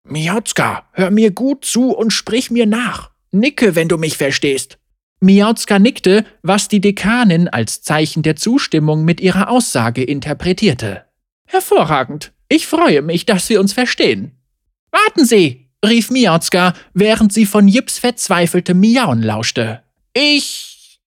[0.05, 3.11] Miauzka, hör mir gut zu und sprich mir nach.
[3.31, 4.77] Nicke, wenn du mich verstehst.
[5.21, 11.05] Miauzka nickte, was die Dekanin als Zeichen der Zustimmung mit ihrer Aussage interpretierte.
[11.45, 12.33] Hervorragend.
[12.49, 14.37] Ich freue mich, dass wir uns verstehen.
[14.91, 19.83] Warten Sie, rief Miauzka, während sie von Jips verzweifeltem Miauen lauschte.
[20.13, 20.99] Ich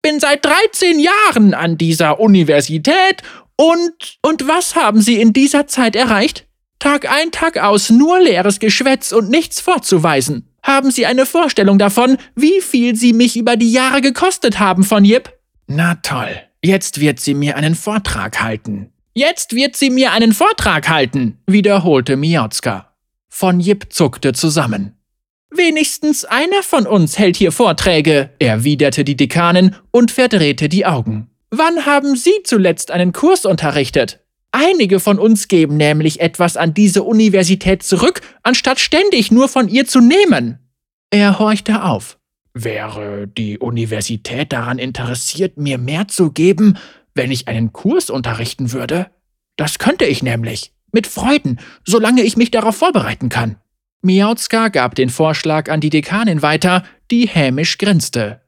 [0.00, 3.22] bin seit 13 Jahren an dieser Universität
[3.56, 6.46] und und was haben Sie in dieser Zeit erreicht?
[6.84, 10.50] Tag ein, Tag aus nur leeres Geschwätz und nichts vorzuweisen.
[10.62, 15.02] Haben Sie eine Vorstellung davon, wie viel Sie mich über die Jahre gekostet haben von
[15.02, 15.32] Jip?
[15.66, 18.92] Na toll, jetzt wird sie mir einen Vortrag halten.
[19.14, 22.94] Jetzt wird sie mir einen Vortrag halten, wiederholte Miauzka.
[23.30, 24.94] Von Jip zuckte zusammen.
[25.50, 31.30] Wenigstens einer von uns hält hier Vorträge, erwiderte die Dekanin und verdrehte die Augen.
[31.48, 34.23] Wann haben Sie zuletzt einen Kurs unterrichtet?
[34.56, 39.84] Einige von uns geben nämlich etwas an diese Universität zurück, anstatt ständig nur von ihr
[39.84, 40.60] zu nehmen.
[41.10, 42.20] Er horchte auf.
[42.52, 46.78] Wäre die Universität daran interessiert, mir mehr zu geben,
[47.16, 49.10] wenn ich einen Kurs unterrichten würde?
[49.56, 50.72] Das könnte ich nämlich.
[50.92, 53.56] Mit Freuden, solange ich mich darauf vorbereiten kann.
[54.02, 58.42] Miauzka gab den Vorschlag an die Dekanin weiter, die hämisch grinste.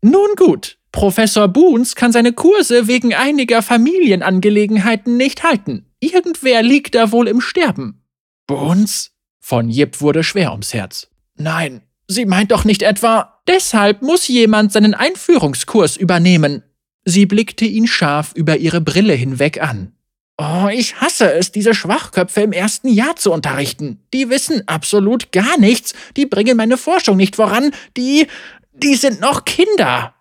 [0.00, 5.86] Nun gut, Professor Boons kann seine Kurse wegen einiger Familienangelegenheiten nicht halten.
[6.00, 8.02] Irgendwer liegt da wohl im Sterben.
[8.46, 9.10] Boons?
[9.40, 11.08] Von Jip wurde schwer ums Herz.
[11.36, 13.40] Nein, sie meint doch nicht etwa.
[13.48, 16.62] Deshalb muss jemand seinen Einführungskurs übernehmen.
[17.04, 19.92] Sie blickte ihn scharf über ihre Brille hinweg an.
[20.38, 24.00] Oh, ich hasse es, diese Schwachköpfe im ersten Jahr zu unterrichten.
[24.12, 28.26] Die wissen absolut gar nichts, die bringen meine Forschung nicht voran, die.
[28.72, 30.11] die sind noch Kinder.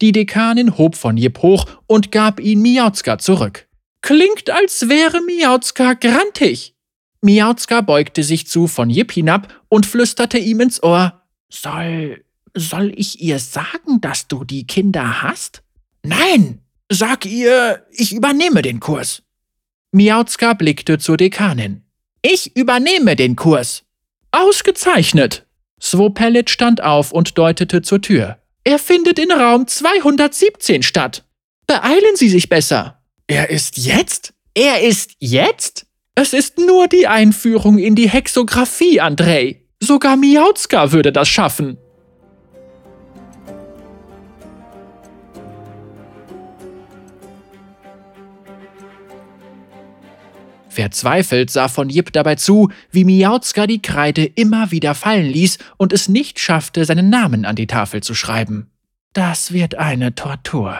[0.00, 3.66] Die Dekanin hob von Jip hoch und gab ihn Miauzka zurück.
[4.00, 6.74] Klingt, als wäre Miauzka grantig.
[7.20, 11.22] Miauzka beugte sich zu von Jip hinab und flüsterte ihm ins Ohr.
[11.50, 15.62] Soll, soll ich ihr sagen, dass du die Kinder hast?
[16.02, 16.60] Nein!
[16.90, 19.22] Sag ihr, ich übernehme den Kurs.
[19.92, 21.82] Miauzka blickte zur Dekanin.
[22.22, 23.84] Ich übernehme den Kurs.
[24.30, 25.46] Ausgezeichnet!
[25.80, 28.38] Swopellet stand auf und deutete zur Tür.
[28.68, 31.24] Er findet in Raum 217 statt.
[31.66, 33.02] Beeilen Sie sich besser.
[33.26, 34.34] Er ist jetzt?
[34.52, 35.86] Er ist jetzt?
[36.14, 39.62] Es ist nur die Einführung in die Hexographie, Andrei.
[39.80, 41.78] Sogar Miauzka würde das schaffen.
[50.78, 55.92] Verzweifelt sah von Jip dabei zu, wie Miauzka die Kreide immer wieder fallen ließ und
[55.92, 58.70] es nicht schaffte, seinen Namen an die Tafel zu schreiben.
[59.12, 60.78] Das wird eine Tortur.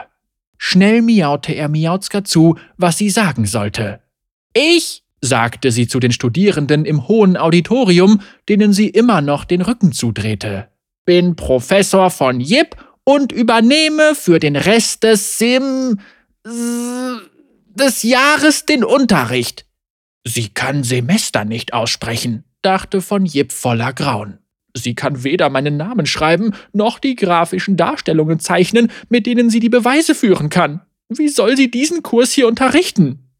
[0.56, 3.98] Schnell miaute er Miauzka zu, was sie sagen sollte.
[4.54, 9.90] Ich, sagte sie zu den Studierenden im hohen Auditorium, denen sie immer noch den Rücken
[9.90, 10.68] zudrehte,
[11.06, 15.98] bin Professor von Jip und übernehme für den Rest des Sim
[16.44, 19.67] des Jahres den Unterricht.
[20.28, 24.40] Sie kann Semester nicht aussprechen, dachte von Jip voller Grauen.
[24.76, 29.70] Sie kann weder meinen Namen schreiben, noch die grafischen Darstellungen zeichnen, mit denen sie die
[29.70, 30.82] Beweise führen kann.
[31.08, 33.30] Wie soll sie diesen Kurs hier unterrichten?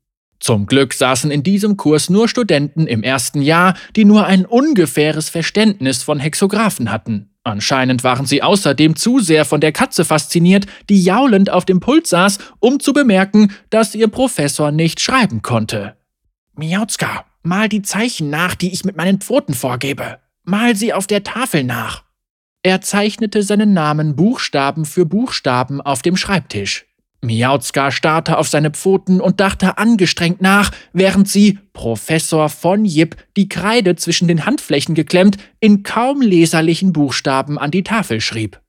[0.40, 5.29] Zum Glück saßen in diesem Kurs nur Studenten im ersten Jahr, die nur ein ungefähres
[5.29, 7.29] Verständnis von Hexographen hatten.
[7.44, 12.07] Anscheinend waren sie außerdem zu sehr von der Katze fasziniert, die jaulend auf dem Pult
[12.07, 15.98] saß, um zu bemerken, dass ihr Professor nicht schreiben konnte.
[16.59, 20.18] Miauzka, mal die Zeichen nach, die ich mit meinen Pfoten vorgebe.
[20.42, 22.03] Mal sie auf der Tafel nach.
[22.64, 26.85] Er zeichnete seinen Namen Buchstaben für Buchstaben auf dem Schreibtisch.
[27.21, 33.49] Miauzka starrte auf seine Pfoten und dachte angestrengt nach, während sie, Professor von Jip, die
[33.49, 38.61] Kreide zwischen den Handflächen geklemmt, in kaum leserlichen Buchstaben an die Tafel schrieb.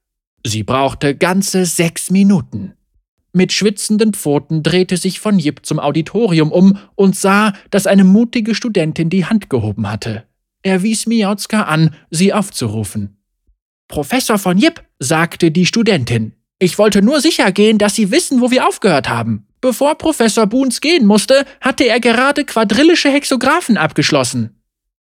[0.46, 2.74] Sie brauchte ganze sechs Minuten.
[3.32, 8.56] Mit schwitzenden Pfoten drehte sich von Jip zum Auditorium um und sah, dass eine mutige
[8.56, 10.24] Studentin die Hand gehoben hatte.
[10.64, 13.18] Er wies Miauzka an, sie aufzurufen.
[13.88, 18.52] Professor von Jip, sagte die Studentin, ich wollte nur sicher gehen, dass Sie wissen, wo
[18.52, 19.48] wir aufgehört haben.
[19.62, 24.62] Bevor Professor Boons gehen musste, hatte er gerade quadrillische Hexographen abgeschlossen.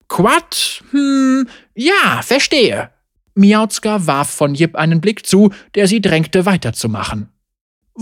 [0.08, 0.82] Quad?
[0.90, 2.90] Hm, ja, verstehe.
[3.34, 7.28] Miauzka warf von Jip einen Blick zu, der sie drängte, weiterzumachen.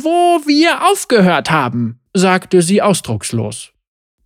[0.01, 3.73] Wo wir aufgehört haben, sagte sie ausdruckslos.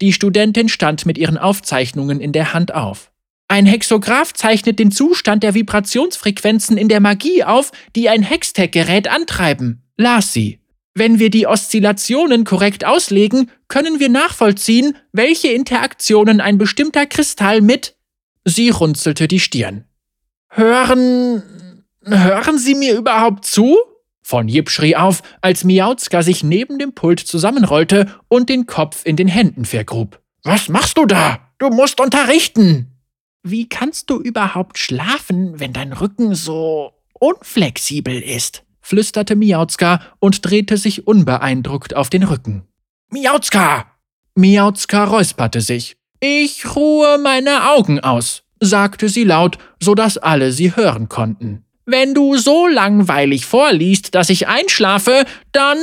[0.02, 3.10] Die Studentin stand mit ihren Aufzeichnungen in der Hand auf.
[3.48, 9.82] Ein Hexograph zeichnet den Zustand der Vibrationsfrequenzen in der Magie auf, die ein Hextech-Gerät antreiben,
[9.96, 10.60] las sie.
[10.94, 17.96] Wenn wir die Oszillationen korrekt auslegen, können wir nachvollziehen, welche Interaktionen ein bestimmter Kristall mit.
[18.44, 19.86] Sie runzelte die Stirn.
[20.50, 21.42] Hören.
[22.04, 23.78] Hören Sie mir überhaupt zu?
[24.22, 29.16] Von Jip schrie auf, als Miauzka sich neben dem Pult zusammenrollte und den Kopf in
[29.16, 30.20] den Händen vergrub.
[30.44, 31.40] Was machst du da?
[31.58, 32.88] Du musst unterrichten!
[33.44, 38.64] Wie kannst du überhaupt schlafen, wenn dein Rücken so unflexibel ist?
[38.80, 42.62] flüsterte Miauzka und drehte sich unbeeindruckt auf den Rücken.
[43.10, 43.86] Miauzka!
[44.34, 45.96] Miauzka räusperte sich.
[46.20, 51.64] Ich ruhe meine Augen aus, sagte sie laut, so dass alle sie hören konnten.
[51.84, 55.78] Wenn du so langweilig vorliest, dass ich einschlafe, dann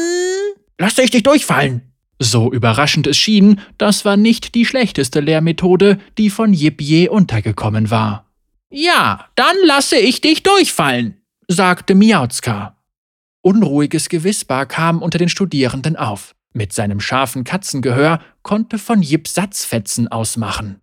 [0.77, 1.81] lasse ich dich durchfallen.
[2.19, 7.89] So überraschend es schien, das war nicht die schlechteste Lehrmethode, die von Jip je untergekommen
[7.89, 8.25] war.
[8.69, 12.77] Ja, dann lasse ich dich durchfallen, sagte Miauzka.
[13.41, 16.35] Unruhiges Gewisper kam unter den Studierenden auf.
[16.53, 20.81] Mit seinem scharfen Katzengehör konnte von Jip Satzfetzen ausmachen.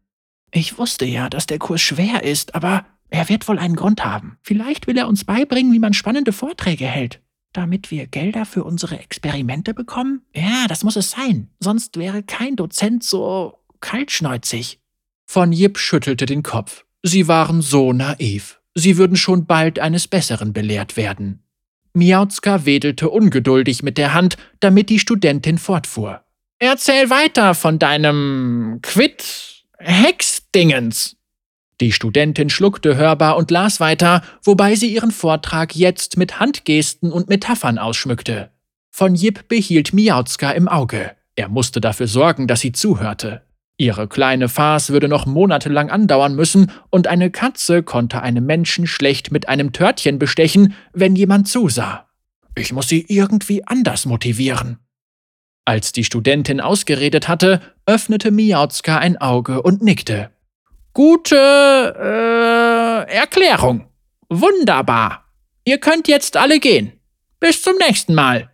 [0.52, 4.38] Ich wusste ja, dass der Kurs schwer ist, aber er wird wohl einen Grund haben.
[4.42, 7.20] Vielleicht will er uns beibringen, wie man spannende Vorträge hält.
[7.52, 10.22] Damit wir Gelder für unsere Experimente bekommen?
[10.34, 11.48] Ja, das muss es sein.
[11.60, 14.80] Sonst wäre kein Dozent so kaltschneuzig.
[15.24, 16.84] Von Jip schüttelte den Kopf.
[17.02, 18.60] Sie waren so naiv.
[18.74, 21.42] Sie würden schon bald eines Besseren belehrt werden.
[21.94, 26.22] Miauzka wedelte ungeduldig mit der Hand, damit die Studentin fortfuhr.
[26.58, 31.16] Erzähl weiter von deinem Quid Hexdingens.
[31.80, 37.28] Die Studentin schluckte hörbar und las weiter, wobei sie ihren Vortrag jetzt mit Handgesten und
[37.28, 38.50] Metaphern ausschmückte.
[38.90, 41.12] Von Jip behielt Miauzka im Auge.
[41.34, 43.42] Er musste dafür sorgen, dass sie zuhörte.
[43.76, 49.30] Ihre kleine Farce würde noch monatelang andauern müssen, und eine Katze konnte einen Menschen schlecht
[49.30, 52.08] mit einem Törtchen bestechen, wenn jemand zusah.
[52.54, 54.78] Ich muss sie irgendwie anders motivieren.
[55.66, 60.30] Als die Studentin ausgeredet hatte, öffnete Miauzka ein Auge und nickte.
[60.96, 63.84] Gute äh, Erklärung.
[64.30, 65.26] Wunderbar.
[65.66, 66.92] Ihr könnt jetzt alle gehen.
[67.38, 68.50] Bis zum nächsten Mal.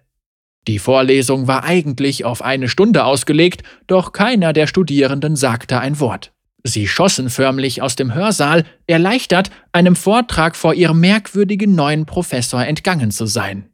[0.67, 6.33] Die Vorlesung war eigentlich auf eine Stunde ausgelegt, doch keiner der Studierenden sagte ein Wort.
[6.65, 13.13] Sie schossen förmlich aus dem Hörsaal, erleichtert, einem Vortrag vor ihrem merkwürdigen neuen Professor entgangen
[13.13, 13.71] zu sein.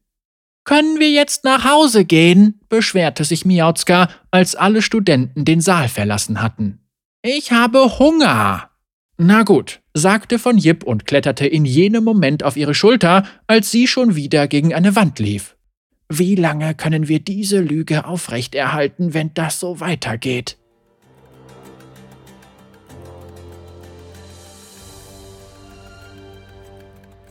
[0.65, 2.61] Können wir jetzt nach Hause gehen?
[2.69, 6.81] beschwerte sich Miauzka, als alle Studenten den Saal verlassen hatten.
[7.23, 8.71] Ich habe Hunger.
[9.17, 13.89] Na gut, sagte von Jip und kletterte in jenem Moment auf ihre Schulter, als sie
[13.89, 15.57] schon wieder gegen eine Wand lief.
[16.09, 20.59] Wie lange können wir diese Lüge aufrechterhalten, wenn das so weitergeht?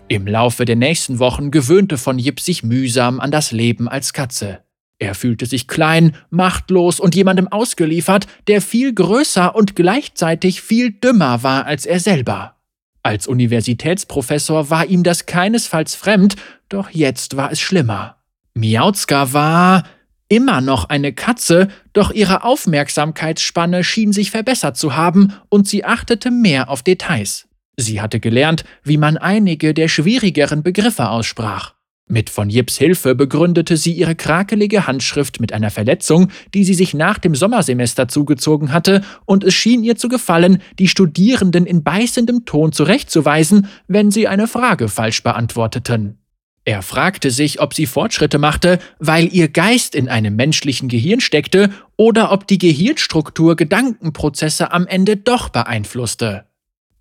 [0.09, 4.66] Im Laufe der nächsten Wochen gewöhnte von Jip sich mühsam an das Leben als Katze.
[4.99, 11.43] Er fühlte sich klein, machtlos und jemandem ausgeliefert, der viel größer und gleichzeitig viel dümmer
[11.43, 12.55] war als er selber.
[13.03, 16.35] Als Universitätsprofessor war ihm das keinesfalls fremd,
[16.67, 18.17] doch jetzt war es schlimmer.
[18.55, 19.83] Miauzka war
[20.29, 26.31] immer noch eine Katze, doch ihre Aufmerksamkeitsspanne schien sich verbessert zu haben und sie achtete
[26.31, 27.47] mehr auf Details.
[27.77, 31.76] Sie hatte gelernt, wie man einige der schwierigeren Begriffe aussprach.
[32.09, 36.93] Mit von Jips Hilfe begründete sie ihre krakelige Handschrift mit einer Verletzung, die sie sich
[36.93, 42.45] nach dem Sommersemester zugezogen hatte, und es schien ihr zu gefallen, die Studierenden in beißendem
[42.45, 46.17] Ton zurechtzuweisen, wenn sie eine Frage falsch beantworteten.
[46.63, 51.71] Er fragte sich, ob sie Fortschritte machte, weil ihr Geist in einem menschlichen Gehirn steckte
[51.97, 56.46] oder ob die Gehirnstruktur Gedankenprozesse am Ende doch beeinflusste.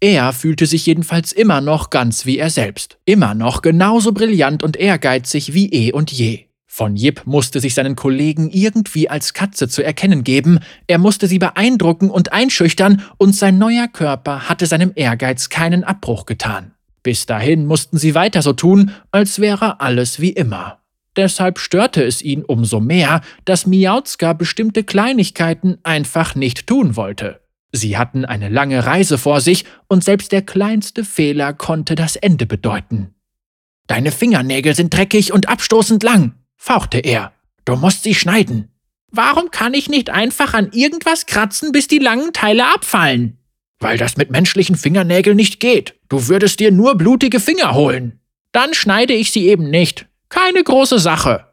[0.06, 2.96] Er fühlte sich jedenfalls immer noch ganz wie er selbst.
[3.06, 6.44] Immer noch genauso brillant und ehrgeizig wie eh und je.
[6.64, 11.40] Von Jip musste sich seinen Kollegen irgendwie als Katze zu erkennen geben, er musste sie
[11.40, 16.70] beeindrucken und einschüchtern, und sein neuer Körper hatte seinem Ehrgeiz keinen Abbruch getan.
[17.02, 20.78] Bis dahin mussten sie weiter so tun, als wäre alles wie immer.
[21.16, 27.40] Deshalb störte es ihn umso mehr, dass Miauzka bestimmte Kleinigkeiten einfach nicht tun wollte.
[27.76, 32.46] Sie hatten eine lange Reise vor sich, und selbst der kleinste Fehler konnte das Ende
[32.46, 33.14] bedeuten.
[33.86, 37.32] Deine Fingernägel sind dreckig und abstoßend lang, fauchte er.
[37.64, 38.70] Du musst sie schneiden.
[39.10, 43.38] Warum kann ich nicht einfach an irgendwas kratzen, bis die langen Teile abfallen?
[43.78, 45.94] Weil das mit menschlichen Fingernägeln nicht geht.
[46.08, 48.20] Du würdest dir nur blutige Finger holen.
[48.52, 50.06] Dann schneide ich sie eben nicht.
[50.28, 51.45] Keine große Sache.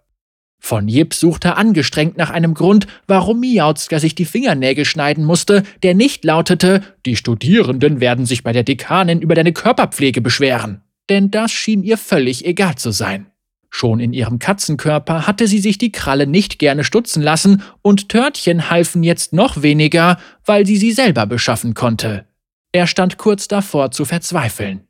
[0.65, 5.93] Von Jip suchte angestrengt nach einem Grund, warum Miauzka sich die Fingernägel schneiden musste, der
[5.93, 10.81] nicht lautete, die Studierenden werden sich bei der Dekanin über deine Körperpflege beschweren.
[11.09, 13.27] Denn das schien ihr völlig egal zu sein.
[13.69, 18.69] Schon in ihrem Katzenkörper hatte sie sich die Kralle nicht gerne stutzen lassen, und Törtchen
[18.69, 22.25] halfen jetzt noch weniger, weil sie sie selber beschaffen konnte.
[22.71, 24.87] Er stand kurz davor zu verzweifeln.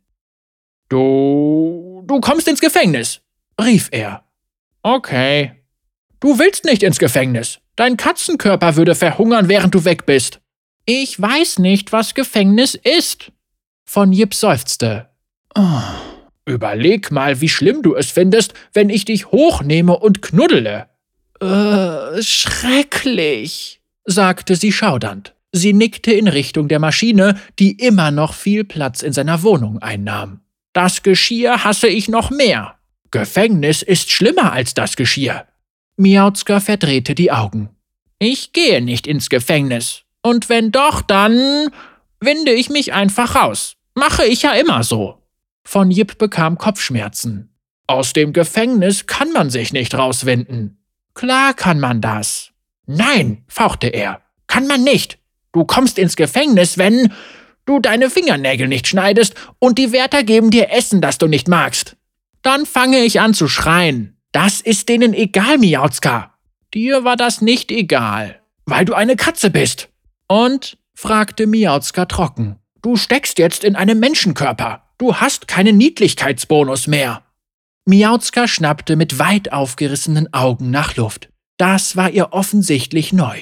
[0.88, 2.04] Du.
[2.06, 3.22] du kommst ins Gefängnis,
[3.60, 4.24] rief er.
[4.84, 5.63] Okay.
[6.24, 7.60] Du willst nicht ins Gefängnis.
[7.76, 10.40] Dein Katzenkörper würde verhungern, während du weg bist.
[10.86, 13.34] Ich weiß nicht, was Gefängnis ist.
[13.84, 15.10] Von Jip seufzte.
[15.54, 15.82] Oh.
[16.46, 20.88] Überleg mal, wie schlimm du es findest, wenn ich dich hochnehme und knuddele.
[21.42, 25.36] Äh, schrecklich, sagte sie schaudernd.
[25.52, 30.40] Sie nickte in Richtung der Maschine, die immer noch viel Platz in seiner Wohnung einnahm.
[30.72, 32.76] Das Geschirr hasse ich noch mehr.
[33.12, 35.48] Gefängnis ist schlimmer als das Geschirr.
[35.96, 37.70] Miauzka verdrehte die Augen.
[38.20, 40.04] Ich gehe nicht ins Gefängnis.
[40.22, 41.70] Und wenn doch, dann
[42.20, 43.76] winde ich mich einfach raus.
[43.96, 45.20] Mache ich ja immer so.
[45.64, 47.50] Von Jip bekam Kopfschmerzen.
[47.86, 50.78] Aus dem Gefängnis kann man sich nicht rauswinden.
[51.14, 52.52] Klar kann man das.
[52.86, 54.22] Nein, fauchte er.
[54.48, 55.20] Kann man nicht.
[55.52, 57.14] Du kommst ins Gefängnis, wenn
[57.66, 61.98] du deine Fingernägel nicht schneidest und die Wärter geben dir Essen, das du nicht magst.
[62.42, 64.18] Dann fange ich an zu schreien.
[64.34, 66.34] Das ist denen egal, Miauzka.
[66.74, 69.90] Dir war das nicht egal, weil du eine Katze bist.
[70.28, 70.78] Und?
[70.96, 72.58] fragte Miauzka trocken.
[72.82, 74.84] Du steckst jetzt in einem Menschenkörper.
[74.98, 77.24] Du hast keinen Niedlichkeitsbonus mehr.
[77.86, 81.30] Miauzka schnappte mit weit aufgerissenen Augen nach Luft.
[81.58, 83.40] Das war ihr offensichtlich neu.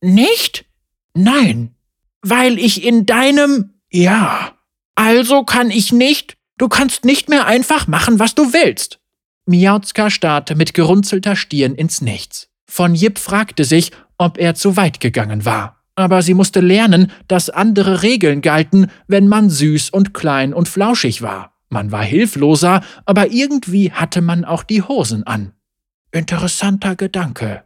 [0.00, 0.66] Nicht?
[1.14, 1.74] Nein.
[2.22, 3.74] Weil ich in deinem.
[3.90, 4.52] Ja.
[4.94, 6.36] Also kann ich nicht.
[6.58, 9.00] Du kannst nicht mehr einfach machen, was du willst.
[9.48, 12.48] Miauzka starrte mit gerunzelter Stirn ins Nichts.
[12.66, 17.50] Von Jip fragte sich, ob er zu weit gegangen war aber sie musste lernen, dass
[17.50, 21.56] andere Regeln galten, wenn man süß und klein und flauschig war.
[21.70, 25.54] Man war hilfloser, aber irgendwie hatte man auch die Hosen an.
[26.12, 27.64] Interessanter Gedanke.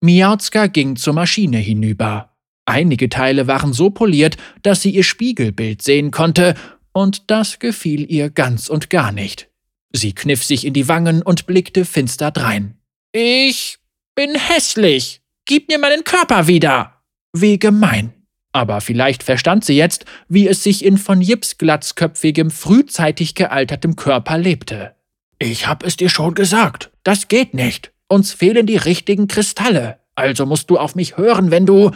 [0.00, 2.30] Miauzka ging zur Maschine hinüber.
[2.64, 6.54] Einige Teile waren so poliert, dass sie ihr Spiegelbild sehen konnte,
[6.92, 9.48] und das gefiel ihr ganz und gar nicht.
[9.96, 12.76] Sie kniff sich in die Wangen und blickte finster drein.
[13.12, 13.78] Ich
[14.16, 15.22] bin hässlich.
[15.44, 17.00] Gib mir meinen Körper wieder.
[17.32, 18.12] Wie gemein.
[18.50, 24.36] Aber vielleicht verstand sie jetzt, wie es sich in von Jips glatzköpfigem, frühzeitig gealtertem Körper
[24.36, 24.96] lebte.
[25.38, 26.90] Ich hab es dir schon gesagt.
[27.04, 27.92] Das geht nicht.
[28.08, 30.00] Uns fehlen die richtigen Kristalle.
[30.16, 31.92] Also musst du auf mich hören, wenn du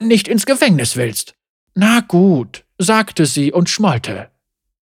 [0.00, 1.34] nicht ins Gefängnis willst.
[1.74, 4.30] Na gut, sagte sie und schmollte.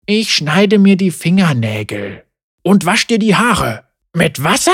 [0.07, 2.23] Ich schneide mir die Fingernägel.
[2.63, 3.85] Und wasch dir die Haare.
[4.15, 4.73] Mit Wasser?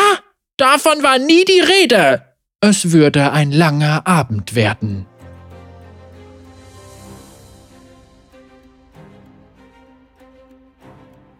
[0.56, 2.22] Davon war nie die Rede.
[2.60, 5.06] Es würde ein langer Abend werden.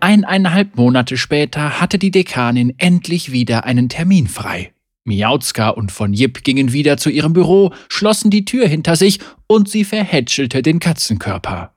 [0.01, 4.73] Eineinhalb Monate später hatte die Dekanin endlich wieder einen Termin frei.
[5.05, 9.19] Miauzka und von Jip gingen wieder zu ihrem Büro, schlossen die Tür hinter sich
[9.49, 11.73] und sie verhätschelte den Katzenkörper.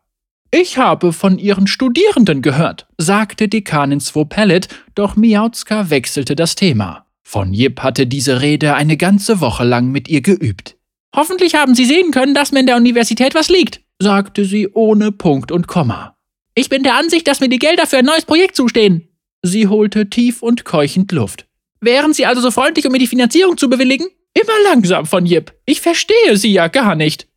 [0.54, 7.06] Ich habe von ihren Studierenden gehört, sagte Dekanin Swopellet, doch Miauzka wechselte das Thema.
[7.24, 10.76] Von Jip hatte diese Rede eine ganze Woche lang mit ihr geübt.
[11.16, 15.14] Hoffentlich haben Sie sehen können, dass mir in der Universität was liegt, sagte sie ohne
[15.14, 16.18] Punkt und Komma.
[16.54, 19.08] Ich bin der Ansicht, dass mir die Gelder für ein neues Projekt zustehen.
[19.41, 21.47] Sie holte tief und keuchend Luft.
[21.80, 24.08] Wären Sie also so freundlich, um mir die Finanzierung zu bewilligen?
[24.34, 25.54] Immer langsam von Jip.
[25.66, 27.28] Ich verstehe Sie ja gar nicht.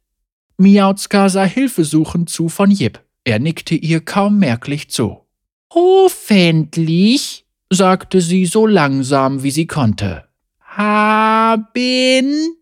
[0.59, 3.04] Miauzka sah hilfesuchend zu von Jip.
[3.25, 5.21] Er nickte ihr kaum merklich zu.
[5.73, 10.29] Hoffentlich, sagte sie so langsam, wie sie konnte.
[10.61, 12.57] Haben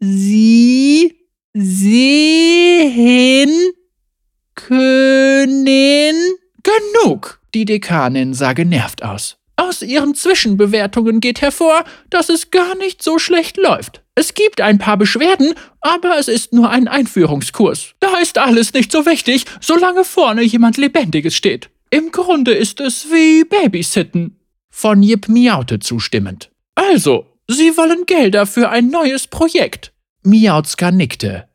[0.00, 1.14] Sie
[1.52, 3.50] sehen
[4.54, 6.16] Könin?
[6.62, 7.40] Genug!
[7.54, 9.39] Die Dekanin sah genervt aus.
[9.60, 14.02] Aus ihren Zwischenbewertungen geht hervor, dass es gar nicht so schlecht läuft.
[14.14, 15.52] Es gibt ein paar Beschwerden,
[15.82, 17.90] aber es ist nur ein Einführungskurs.
[18.00, 21.68] Da ist alles nicht so wichtig, solange vorne jemand Lebendiges steht.
[21.90, 24.40] Im Grunde ist es wie Babysitten.
[24.70, 26.50] Von Jip miaute zustimmend.
[26.74, 29.92] Also, Sie wollen Gelder für ein neues Projekt.
[30.22, 31.50] Miauzka nickte.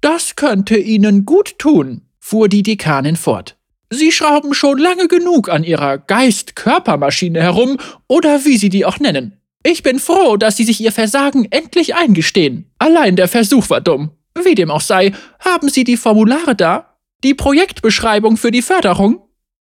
[0.00, 3.57] Das könnte Ihnen gut tun, fuhr die Dekanin fort.
[3.90, 9.40] Sie schrauben schon lange genug an Ihrer Geist-Körpermaschine herum oder wie Sie die auch nennen.
[9.64, 12.70] Ich bin froh, dass Sie sich Ihr Versagen endlich eingestehen.
[12.78, 14.10] Allein der Versuch war dumm.
[14.44, 16.96] Wie dem auch sei, haben Sie die Formulare da?
[17.24, 19.20] Die Projektbeschreibung für die Förderung?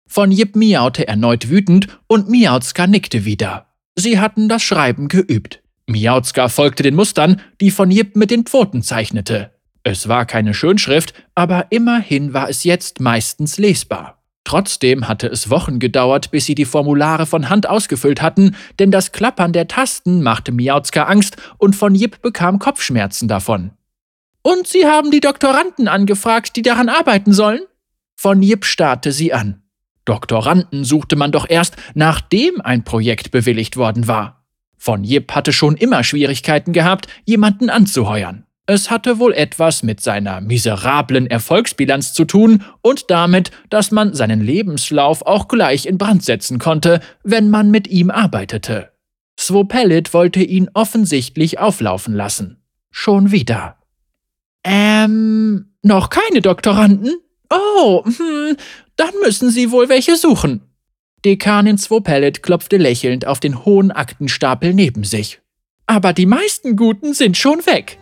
[0.08, 3.68] Von Jip miaute erneut wütend und Miauzka nickte wieder.
[3.96, 5.64] Sie hatten das Schreiben geübt.
[5.88, 9.52] Miauzka folgte den Mustern, die von Jip mit den Pfoten zeichnete.
[9.84, 14.22] Es war keine Schönschrift, aber immerhin war es jetzt meistens lesbar.
[14.44, 19.12] Trotzdem hatte es Wochen gedauert, bis sie die Formulare von Hand ausgefüllt hatten, denn das
[19.12, 23.72] Klappern der Tasten machte Miauzka Angst und von Jip bekam Kopfschmerzen davon.
[24.42, 27.62] Und Sie haben die Doktoranden angefragt, die daran arbeiten sollen?
[28.16, 29.62] Von Jip starrte sie an.
[30.06, 34.44] Doktoranden suchte man doch erst, nachdem ein Projekt bewilligt worden war.
[34.78, 38.46] Von Jip hatte schon immer Schwierigkeiten gehabt, jemanden anzuheuern.
[38.72, 44.40] Es hatte wohl etwas mit seiner miserablen Erfolgsbilanz zu tun und damit, dass man seinen
[44.40, 48.94] Lebenslauf auch gleich in Brand setzen konnte, wenn man mit ihm arbeitete.
[49.38, 52.64] Swopellit wollte ihn offensichtlich auflaufen lassen.
[52.92, 53.76] Schon wieder.
[54.64, 57.14] Ähm, noch keine Doktoranden?
[57.50, 58.56] Oh, hm,
[58.96, 60.62] dann müssen Sie wohl welche suchen.
[61.26, 65.42] Dekanin Swopellet klopfte lächelnd auf den hohen Aktenstapel neben sich.
[65.88, 67.98] Aber die meisten Guten sind schon weg.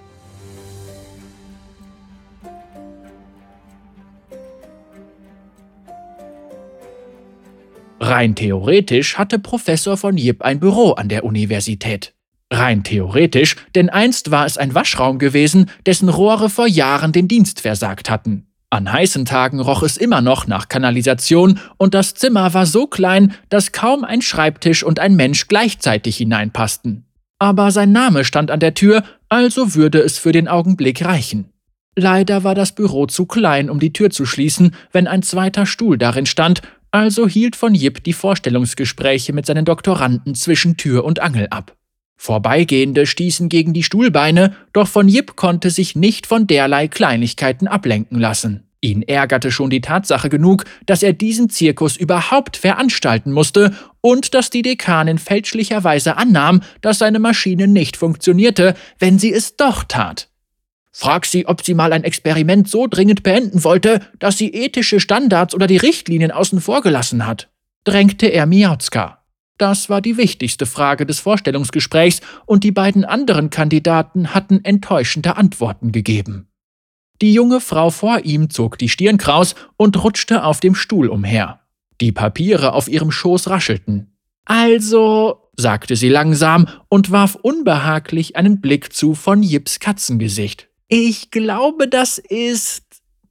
[8.01, 12.13] Rein theoretisch hatte Professor von Jip ein Büro an der Universität.
[12.51, 17.61] Rein theoretisch, denn einst war es ein Waschraum gewesen, dessen Rohre vor Jahren den Dienst
[17.61, 18.47] versagt hatten.
[18.71, 23.33] An heißen Tagen roch es immer noch nach Kanalisation und das Zimmer war so klein,
[23.49, 27.05] dass kaum ein Schreibtisch und ein Mensch gleichzeitig hineinpassten.
[27.39, 31.51] Aber sein Name stand an der Tür, also würde es für den Augenblick reichen.
[31.95, 35.97] Leider war das Büro zu klein, um die Tür zu schließen, wenn ein zweiter Stuhl
[35.97, 36.61] darin stand,
[36.91, 41.75] also hielt von Jip die Vorstellungsgespräche mit seinen Doktoranden zwischen Tür und Angel ab.
[42.17, 48.19] Vorbeigehende stießen gegen die Stuhlbeine, doch von Jip konnte sich nicht von derlei Kleinigkeiten ablenken
[48.19, 48.65] lassen.
[48.81, 54.49] Ihn ärgerte schon die Tatsache genug, dass er diesen Zirkus überhaupt veranstalten musste und dass
[54.49, 60.29] die Dekanin fälschlicherweise annahm, dass seine Maschine nicht funktionierte, wenn sie es doch tat.
[60.99, 65.55] Frag sie, ob sie mal ein Experiment so dringend beenden wollte, dass sie ethische Standards
[65.55, 67.49] oder die Richtlinien außen vor gelassen hat,
[67.85, 69.23] drängte er Miauzka.
[69.57, 75.93] Das war die wichtigste Frage des Vorstellungsgesprächs, und die beiden anderen Kandidaten hatten enttäuschende Antworten
[75.93, 76.49] gegeben.
[77.21, 81.61] Die junge Frau vor ihm zog die Stirn kraus und rutschte auf dem Stuhl umher.
[82.01, 84.17] Die Papiere auf ihrem Schoß raschelten.
[84.43, 90.68] Also, sagte sie langsam und warf unbehaglich einen Blick zu von Jips Katzengesicht.
[90.91, 92.83] Ich glaube, das ist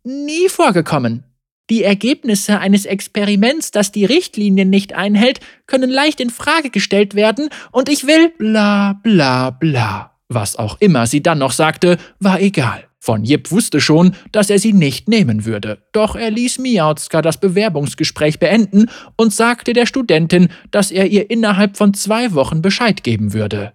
[0.04, 1.24] nie vorgekommen.
[1.70, 7.50] Die Ergebnisse eines Experiments, das die Richtlinien nicht einhält, können leicht in Frage gestellt werden,
[7.72, 10.12] und ich will bla bla bla.
[10.28, 12.84] Was auch immer sie dann noch sagte, war egal.
[13.00, 15.78] Von Jip wusste schon, dass er sie nicht nehmen würde.
[15.92, 21.76] Doch er ließ Miauzka das Bewerbungsgespräch beenden und sagte der Studentin, dass er ihr innerhalb
[21.76, 23.72] von zwei Wochen Bescheid geben würde.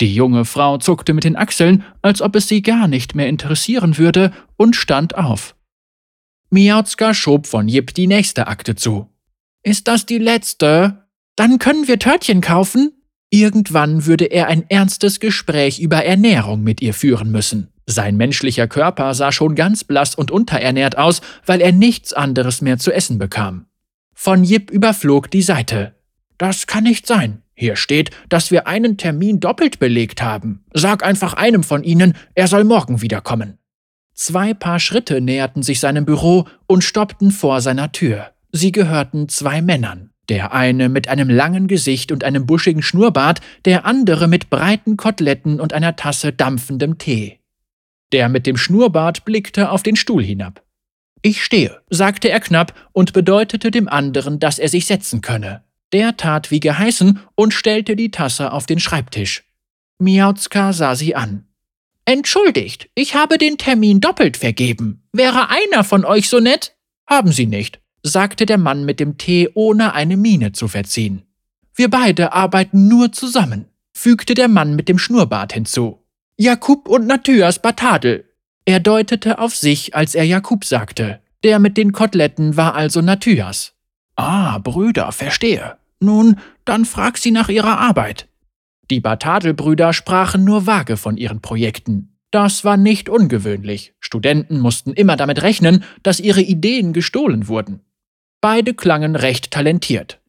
[0.00, 3.98] Die junge Frau zuckte mit den Achseln, als ob es sie gar nicht mehr interessieren
[3.98, 5.54] würde, und stand auf.
[6.50, 9.08] Miauzka schob von Jip die nächste Akte zu.
[9.62, 11.04] Ist das die letzte?
[11.36, 12.92] Dann können wir Törtchen kaufen?
[13.30, 17.68] Irgendwann würde er ein ernstes Gespräch über Ernährung mit ihr führen müssen.
[17.86, 22.78] Sein menschlicher Körper sah schon ganz blass und unterernährt aus, weil er nichts anderes mehr
[22.78, 23.66] zu essen bekam.
[24.14, 25.94] Von Jip überflog die Seite.
[26.38, 27.42] Das kann nicht sein.
[27.60, 30.64] Hier steht, dass wir einen Termin doppelt belegt haben.
[30.72, 33.58] Sag einfach einem von ihnen, er soll morgen wiederkommen.
[34.14, 38.30] Zwei Paar Schritte näherten sich seinem Büro und stoppten vor seiner Tür.
[38.50, 40.08] Sie gehörten zwei Männern.
[40.30, 45.60] Der eine mit einem langen Gesicht und einem buschigen Schnurrbart, der andere mit breiten Koteletten
[45.60, 47.40] und einer Tasse dampfendem Tee.
[48.12, 50.62] Der mit dem Schnurrbart blickte auf den Stuhl hinab.
[51.20, 55.62] Ich stehe, sagte er knapp und bedeutete dem anderen, dass er sich setzen könne.
[55.92, 59.44] Der tat wie geheißen und stellte die Tasse auf den Schreibtisch.
[59.98, 61.46] Miauzka sah sie an.
[62.04, 65.02] Entschuldigt, ich habe den Termin doppelt vergeben.
[65.12, 66.74] Wäre einer von euch so nett?
[67.06, 71.22] Haben Sie nicht, sagte der Mann mit dem Tee, ohne eine Miene zu verziehen.
[71.74, 76.04] Wir beide arbeiten nur zusammen, fügte der Mann mit dem Schnurrbart hinzu.
[76.36, 78.24] Jakub und Nathias Batadel.
[78.64, 81.20] Er deutete auf sich, als er Jakub sagte.
[81.42, 83.72] Der mit den Koteletten war also Nathias.
[84.16, 85.76] Ah, Brüder, verstehe.
[86.00, 88.28] Nun, dann frag sie nach ihrer Arbeit.
[88.90, 92.16] Die Batadel-Brüder sprachen nur vage von ihren Projekten.
[92.30, 93.94] Das war nicht ungewöhnlich.
[94.00, 97.80] Studenten mussten immer damit rechnen, dass ihre Ideen gestohlen wurden.
[98.40, 100.20] Beide klangen recht talentiert.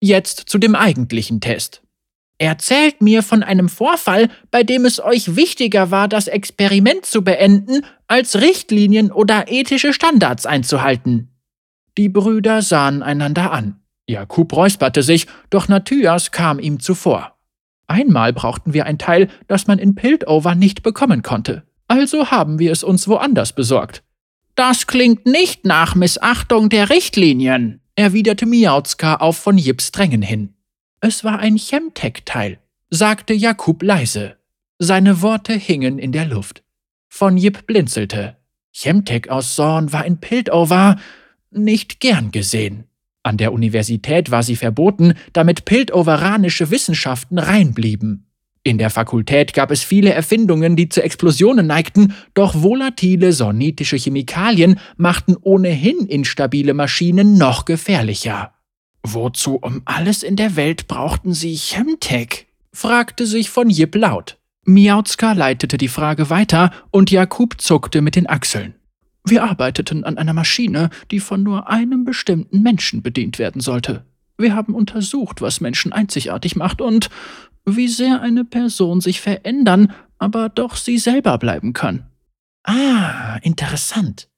[0.00, 1.82] Jetzt zu dem eigentlichen Test.
[2.38, 7.84] Erzählt mir von einem Vorfall, bei dem es euch wichtiger war, das Experiment zu beenden,
[8.06, 11.30] als Richtlinien oder ethische Standards einzuhalten.
[11.98, 13.80] Die Brüder sahen einander an.
[14.08, 17.36] Jakub räusperte sich, doch Nathias kam ihm zuvor.
[17.86, 21.62] Einmal brauchten wir ein Teil, das man in Piltover nicht bekommen konnte.
[21.88, 24.02] Also haben wir es uns woanders besorgt.
[24.54, 30.54] Das klingt nicht nach Missachtung der Richtlinien, erwiderte Miauzka auf von Jips Drängen hin.
[31.00, 32.58] Es war ein Chemtech-Teil,
[32.90, 34.36] sagte Jakub leise.
[34.78, 36.62] Seine Worte hingen in der Luft.
[37.08, 38.36] Von Jip blinzelte.
[38.72, 40.96] Chemtech aus Zorn war in Piltover
[41.50, 42.87] nicht gern gesehen.
[43.22, 48.24] An der Universität war sie verboten, damit piltoveranische Wissenschaften reinblieben.
[48.62, 54.78] In der Fakultät gab es viele Erfindungen, die zu Explosionen neigten, doch volatile sornitische Chemikalien
[54.96, 58.52] machten ohnehin instabile Maschinen noch gefährlicher.
[59.02, 62.46] Wozu um alles in der Welt brauchten sie Chemtech?
[62.72, 64.38] fragte sich von Jip laut.
[64.64, 68.74] Miauzka leitete die Frage weiter und Jakub zuckte mit den Achseln.
[69.28, 74.04] Wir arbeiteten an einer Maschine, die von nur einem bestimmten Menschen bedient werden sollte.
[74.38, 77.10] Wir haben untersucht, was Menschen einzigartig macht und
[77.66, 82.06] wie sehr eine Person sich verändern, aber doch sie selber bleiben kann.
[82.64, 84.28] Ah, interessant.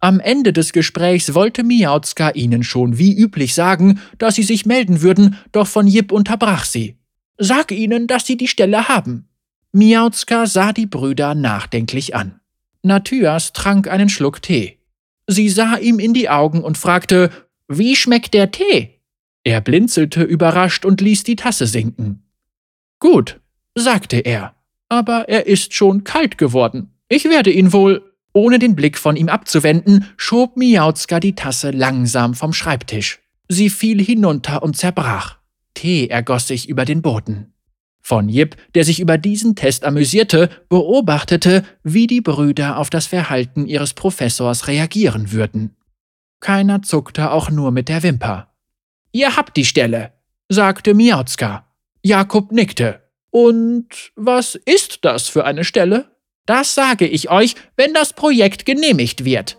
[0.00, 5.02] Am Ende des Gesprächs wollte Miauzka ihnen schon wie üblich sagen, dass sie sich melden
[5.02, 6.96] würden, doch von Jip unterbrach sie.
[7.38, 9.28] Sag ihnen, dass sie die Stelle haben.
[9.72, 12.41] Miauzka sah die Brüder nachdenklich an.
[12.82, 14.78] Nathias trank einen Schluck Tee.
[15.26, 17.30] Sie sah ihm in die Augen und fragte,
[17.68, 19.00] wie schmeckt der Tee?
[19.44, 22.22] Er blinzelte überrascht und ließ die Tasse sinken.
[22.98, 23.40] Gut,
[23.74, 24.54] sagte er,
[24.88, 26.90] aber er ist schon kalt geworden.
[27.08, 28.08] Ich werde ihn wohl.
[28.34, 33.20] Ohne den Blick von ihm abzuwenden, schob Miauzka die Tasse langsam vom Schreibtisch.
[33.48, 35.38] Sie fiel hinunter und zerbrach.
[35.74, 37.51] Tee ergoss sich über den Boden.
[38.12, 43.66] Von Jip, der sich über diesen Test amüsierte, beobachtete, wie die Brüder auf das Verhalten
[43.66, 45.74] ihres Professors reagieren würden.
[46.38, 48.52] Keiner zuckte auch nur mit der Wimper.
[49.12, 50.12] Ihr habt die Stelle,
[50.50, 51.72] sagte Miauzka.
[52.02, 53.00] Jakob nickte.
[53.30, 56.14] Und was ist das für eine Stelle?
[56.44, 59.56] Das sage ich euch, wenn das Projekt genehmigt wird.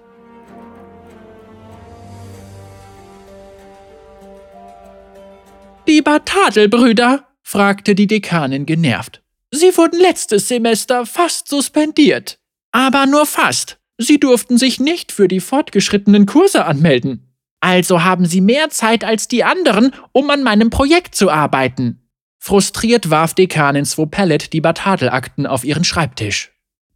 [5.88, 9.22] Lieber Tadelbrüder, fragte die Dekanin genervt.
[9.52, 12.40] Sie wurden letztes Semester fast suspendiert.
[12.72, 13.78] Aber nur fast.
[14.00, 17.32] Sie durften sich nicht für die fortgeschrittenen Kurse anmelden.
[17.60, 22.02] Also haben Sie mehr Zeit als die anderen, um an meinem Projekt zu arbeiten.
[22.40, 26.52] Frustriert warf Dekanin Swopellet die Batadelakten auf ihren Schreibtisch.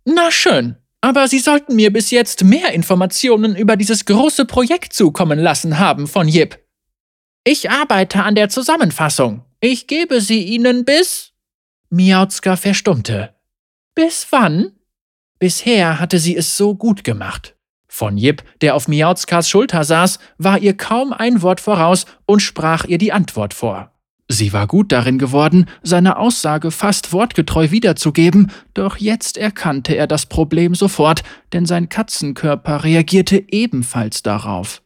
[0.06, 5.38] Na schön, aber Sie sollten mir bis jetzt mehr Informationen über dieses große Projekt zukommen
[5.38, 6.58] lassen haben von Jip.
[7.44, 9.44] Ich arbeite an der Zusammenfassung.
[9.60, 11.34] Ich gebe sie Ihnen bis.
[11.90, 13.34] Miauzka verstummte.
[13.96, 14.74] Bis wann?
[15.40, 17.56] Bisher hatte sie es so gut gemacht.
[17.88, 22.86] Von Jip, der auf Miauzkas Schulter saß, war ihr kaum ein Wort voraus und sprach
[22.86, 23.92] ihr die Antwort vor.
[24.30, 30.28] Sie war gut darin geworden, seine Aussage fast wortgetreu wiederzugeben, doch jetzt erkannte er das
[30.28, 34.84] Problem sofort, denn sein Katzenkörper reagierte ebenfalls darauf.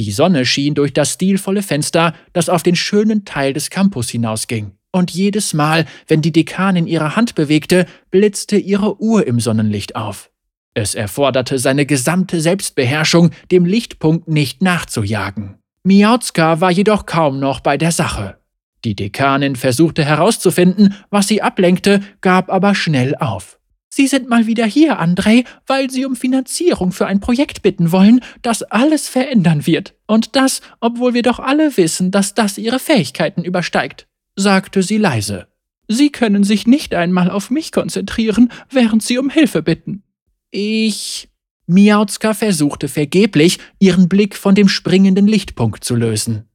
[0.00, 4.72] Die Sonne schien durch das stilvolle Fenster, das auf den schönen Teil des Campus hinausging.
[4.92, 10.30] Und jedes Mal, wenn die Dekanin ihre Hand bewegte, blitzte ihre Uhr im Sonnenlicht auf.
[10.72, 15.58] Es erforderte seine gesamte Selbstbeherrschung, dem Lichtpunkt nicht nachzujagen.
[15.84, 18.38] Miauzka war jedoch kaum noch bei der Sache.
[18.86, 23.59] Die Dekanin versuchte herauszufinden, was sie ablenkte, gab aber schnell auf.
[23.92, 28.20] Sie sind mal wieder hier, André, weil Sie um Finanzierung für ein Projekt bitten wollen,
[28.40, 29.94] das alles verändern wird.
[30.06, 35.48] Und das, obwohl wir doch alle wissen, dass das Ihre Fähigkeiten übersteigt, sagte sie leise.
[35.88, 40.04] Sie können sich nicht einmal auf mich konzentrieren, während Sie um Hilfe bitten.
[40.52, 41.28] Ich.
[41.66, 46.48] Miauzka versuchte vergeblich, ihren Blick von dem springenden Lichtpunkt zu lösen.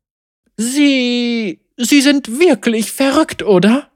[0.58, 1.62] Sie.
[1.78, 3.92] Sie sind wirklich verrückt, oder?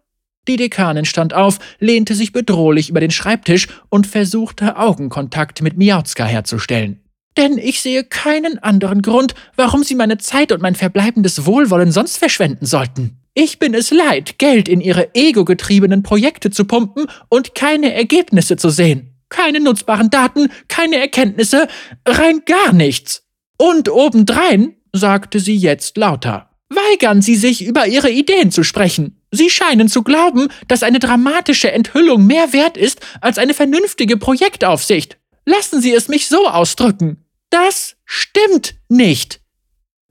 [0.49, 6.25] Die Dekanin stand auf, lehnte sich bedrohlich über den Schreibtisch und versuchte Augenkontakt mit Miauzka
[6.25, 7.01] herzustellen.
[7.37, 12.17] Denn ich sehe keinen anderen Grund, warum Sie meine Zeit und mein verbleibendes Wohlwollen sonst
[12.17, 13.19] verschwenden sollten.
[13.35, 18.71] Ich bin es leid, Geld in Ihre ego-getriebenen Projekte zu pumpen und keine Ergebnisse zu
[18.71, 19.13] sehen.
[19.29, 21.67] Keine nutzbaren Daten, keine Erkenntnisse,
[22.07, 23.23] rein gar nichts.
[23.55, 29.21] Und obendrein, sagte sie jetzt lauter, weigern Sie sich, über Ihre Ideen zu sprechen.
[29.31, 35.17] Sie scheinen zu glauben, dass eine dramatische Enthüllung mehr wert ist als eine vernünftige Projektaufsicht.
[35.45, 37.25] Lassen Sie es mich so ausdrücken.
[37.49, 39.41] Das stimmt nicht.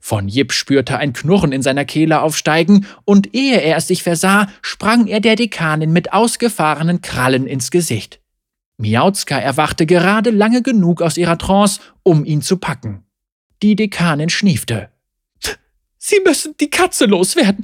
[0.01, 4.47] Von Jip spürte ein Knurren in seiner Kehle aufsteigen, und ehe er es sich versah,
[4.61, 8.19] sprang er der Dekanin mit ausgefahrenen Krallen ins Gesicht.
[8.77, 13.03] Miauzka erwachte gerade lange genug aus ihrer Trance, um ihn zu packen.
[13.61, 14.89] Die Dekanin schniefte.
[15.99, 17.63] Sie müssen die Katze loswerden.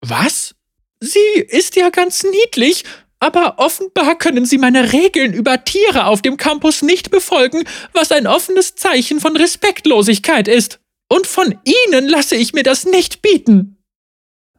[0.00, 0.54] Was?
[1.00, 2.84] Sie ist ja ganz niedlich,
[3.20, 8.26] aber offenbar können Sie meine Regeln über Tiere auf dem Campus nicht befolgen, was ein
[8.26, 10.80] offenes Zeichen von Respektlosigkeit ist.
[11.08, 13.76] Und von Ihnen lasse ich mir das nicht bieten.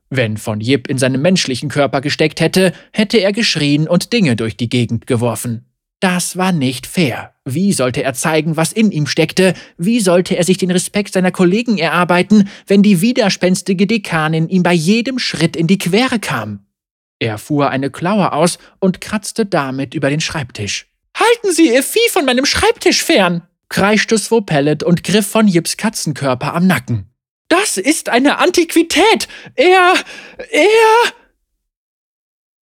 [0.09, 4.55] Wenn von Jip in seinem menschlichen Körper gesteckt hätte, hätte er geschrien und Dinge durch
[4.55, 5.65] die Gegend geworfen.
[6.03, 7.33] Das war nicht fair.
[7.45, 9.53] Wie sollte er zeigen, was in ihm steckte?
[9.77, 14.73] Wie sollte er sich den Respekt seiner Kollegen erarbeiten, wenn die widerspenstige Dekanin ihm bei
[14.73, 16.65] jedem Schritt in die Quere kam?
[17.19, 20.87] Er fuhr eine Klaue aus und kratzte damit über den Schreibtisch.
[21.17, 23.47] Halten Sie Ihr Vieh von meinem Schreibtisch fern!
[23.69, 27.13] kreischte Swopellet und griff von Jips Katzenkörper am Nacken.
[27.47, 29.29] Das ist eine Antiquität!
[29.55, 29.93] Er.
[30.51, 31.13] er.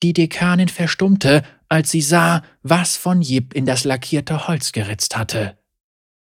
[0.04, 5.58] Die Dekanin verstummte, als sie sah, was von Jip in das lackierte Holz geritzt hatte.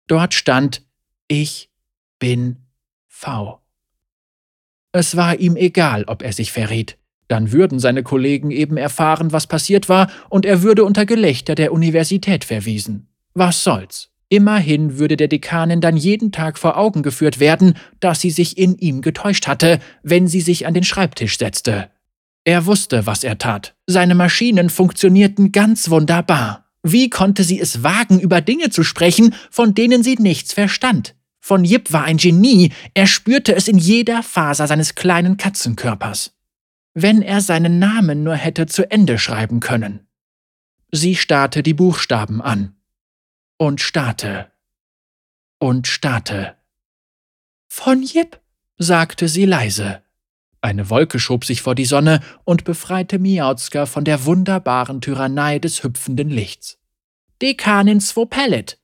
[0.07, 0.81] Dort stand
[1.27, 1.69] Ich
[2.17, 2.57] bin
[3.07, 3.61] V.
[4.91, 6.97] Es war ihm egal, ob er sich verriet.
[7.27, 11.73] Dann würden seine Kollegen eben erfahren, was passiert war, und er würde unter Gelächter der
[11.73, 13.07] Universität verwiesen.
[13.35, 14.09] Was soll's?
[14.29, 18.79] Immerhin würde der Dekanin dann jeden Tag vor Augen geführt werden, dass sie sich in
[18.79, 21.91] ihm getäuscht hatte, wenn sie sich an den Schreibtisch setzte.
[22.45, 23.75] Er wusste, was er tat.
[23.87, 26.69] Seine Maschinen funktionierten ganz wunderbar.
[26.83, 31.15] Wie konnte sie es wagen, über Dinge zu sprechen, von denen sie nichts verstand?
[31.41, 36.35] Von Jip war ein Genie, er spürte es in jeder Faser seines kleinen Katzenkörpers.
[36.93, 40.07] Wenn er seinen Namen nur hätte zu Ende schreiben können.
[40.91, 42.75] Sie starrte die Buchstaben an
[43.57, 44.51] und starrte
[45.59, 46.55] und starrte.
[47.67, 48.39] Von Jip,
[48.77, 50.04] sagte sie leise.
[50.65, 55.83] Eine Wolke schob sich vor die Sonne und befreite Miauzka von der wunderbaren Tyrannei des
[55.83, 56.79] hüpfenden Lichts.
[57.39, 58.79] Dekanin Swopellet.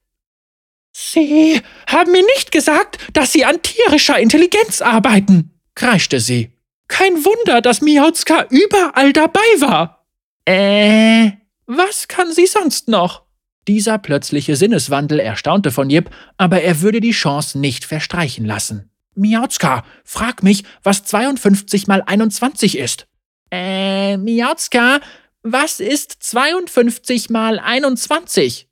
[0.91, 6.51] Sie haben mir nicht gesagt, dass Sie an tierischer Intelligenz arbeiten, kreischte sie.
[6.87, 10.05] Kein Wunder, dass Miauzka überall dabei war.
[10.45, 11.31] Äh,
[11.65, 13.23] was kann sie sonst noch?
[13.67, 18.90] Dieser plötzliche Sinneswandel erstaunte von Jip, aber er würde die Chance nicht verstreichen lassen.
[19.15, 23.07] Miauzka, frag mich, was 52 mal 21 ist.
[23.51, 24.99] Äh, Miauzka,
[25.43, 28.67] was ist 52 mal 21?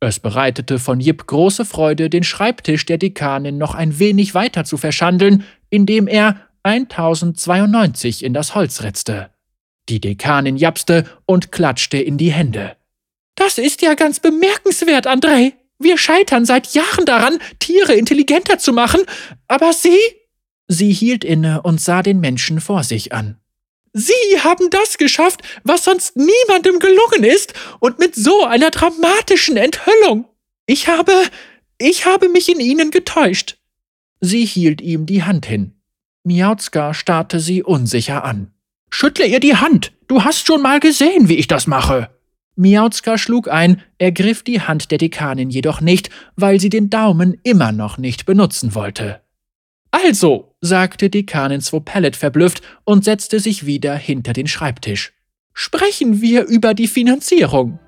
[0.00, 4.76] Es bereitete von Jip große Freude, den Schreibtisch der Dekanin noch ein wenig weiter zu
[4.76, 9.30] verschandeln, indem er 1092 in das Holz ritzte.
[9.88, 12.76] Die Dekanin japste und klatschte in die Hände.
[13.36, 15.54] Das ist ja ganz bemerkenswert, Andrei.
[15.78, 19.02] Wir scheitern seit Jahren daran, Tiere intelligenter zu machen,
[19.48, 19.98] aber Sie?
[20.68, 23.38] Sie hielt inne und sah den Menschen vor sich an.
[23.92, 30.26] Sie haben das geschafft, was sonst niemandem gelungen ist, und mit so einer dramatischen Enthüllung.
[30.66, 31.12] Ich habe,
[31.78, 33.56] ich habe mich in Ihnen getäuscht.
[34.20, 35.72] Sie hielt ihm die Hand hin.
[36.24, 38.52] Miauzka starrte sie unsicher an.
[38.90, 39.92] Schüttle ihr die Hand.
[40.08, 42.10] Du hast schon mal gesehen, wie ich das mache.
[42.56, 47.70] Miauzka schlug ein, ergriff die Hand der Dekanin jedoch nicht, weil sie den Daumen immer
[47.70, 49.20] noch nicht benutzen wollte.
[49.90, 55.12] Also, sagte Dekanin Swopellet verblüfft und setzte sich wieder hinter den Schreibtisch.
[55.52, 57.78] Sprechen wir über die Finanzierung.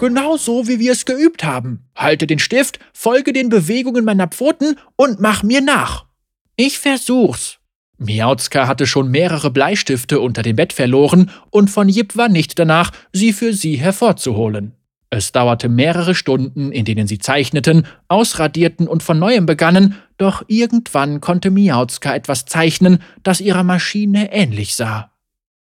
[0.00, 1.84] Genau so, wie wir es geübt haben.
[1.96, 6.07] Halte den Stift, folge den Bewegungen meiner Pfoten und mach mir nach.
[6.60, 7.60] Ich versuch's.
[7.98, 12.90] Miauzka hatte schon mehrere Bleistifte unter dem Bett verloren und von Jip war nicht danach,
[13.12, 14.72] sie für sie hervorzuholen.
[15.08, 21.20] Es dauerte mehrere Stunden, in denen sie zeichneten, ausradierten und von neuem begannen, doch irgendwann
[21.20, 25.12] konnte Miauzka etwas zeichnen, das ihrer Maschine ähnlich sah.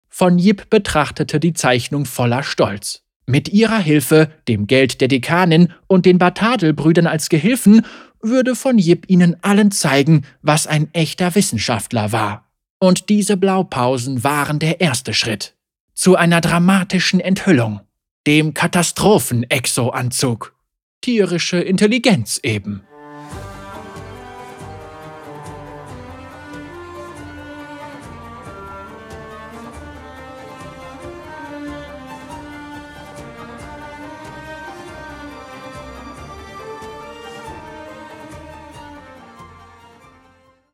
[0.10, 3.04] Von Jip betrachtete die Zeichnung voller Stolz.
[3.28, 7.86] Mit ihrer Hilfe, dem Geld der Dekanin und den Batadelbrüdern als Gehilfen
[8.22, 12.46] würde von Jip ihnen allen zeigen, was ein echter Wissenschaftler war.
[12.80, 15.56] Und diese Blaupausen waren der erste Schritt.
[15.98, 17.82] zu einer dramatischen Enthüllung,
[18.28, 20.54] dem Katastrophen-Exo-Anzug.
[21.02, 22.84] Tierische Intelligenz eben.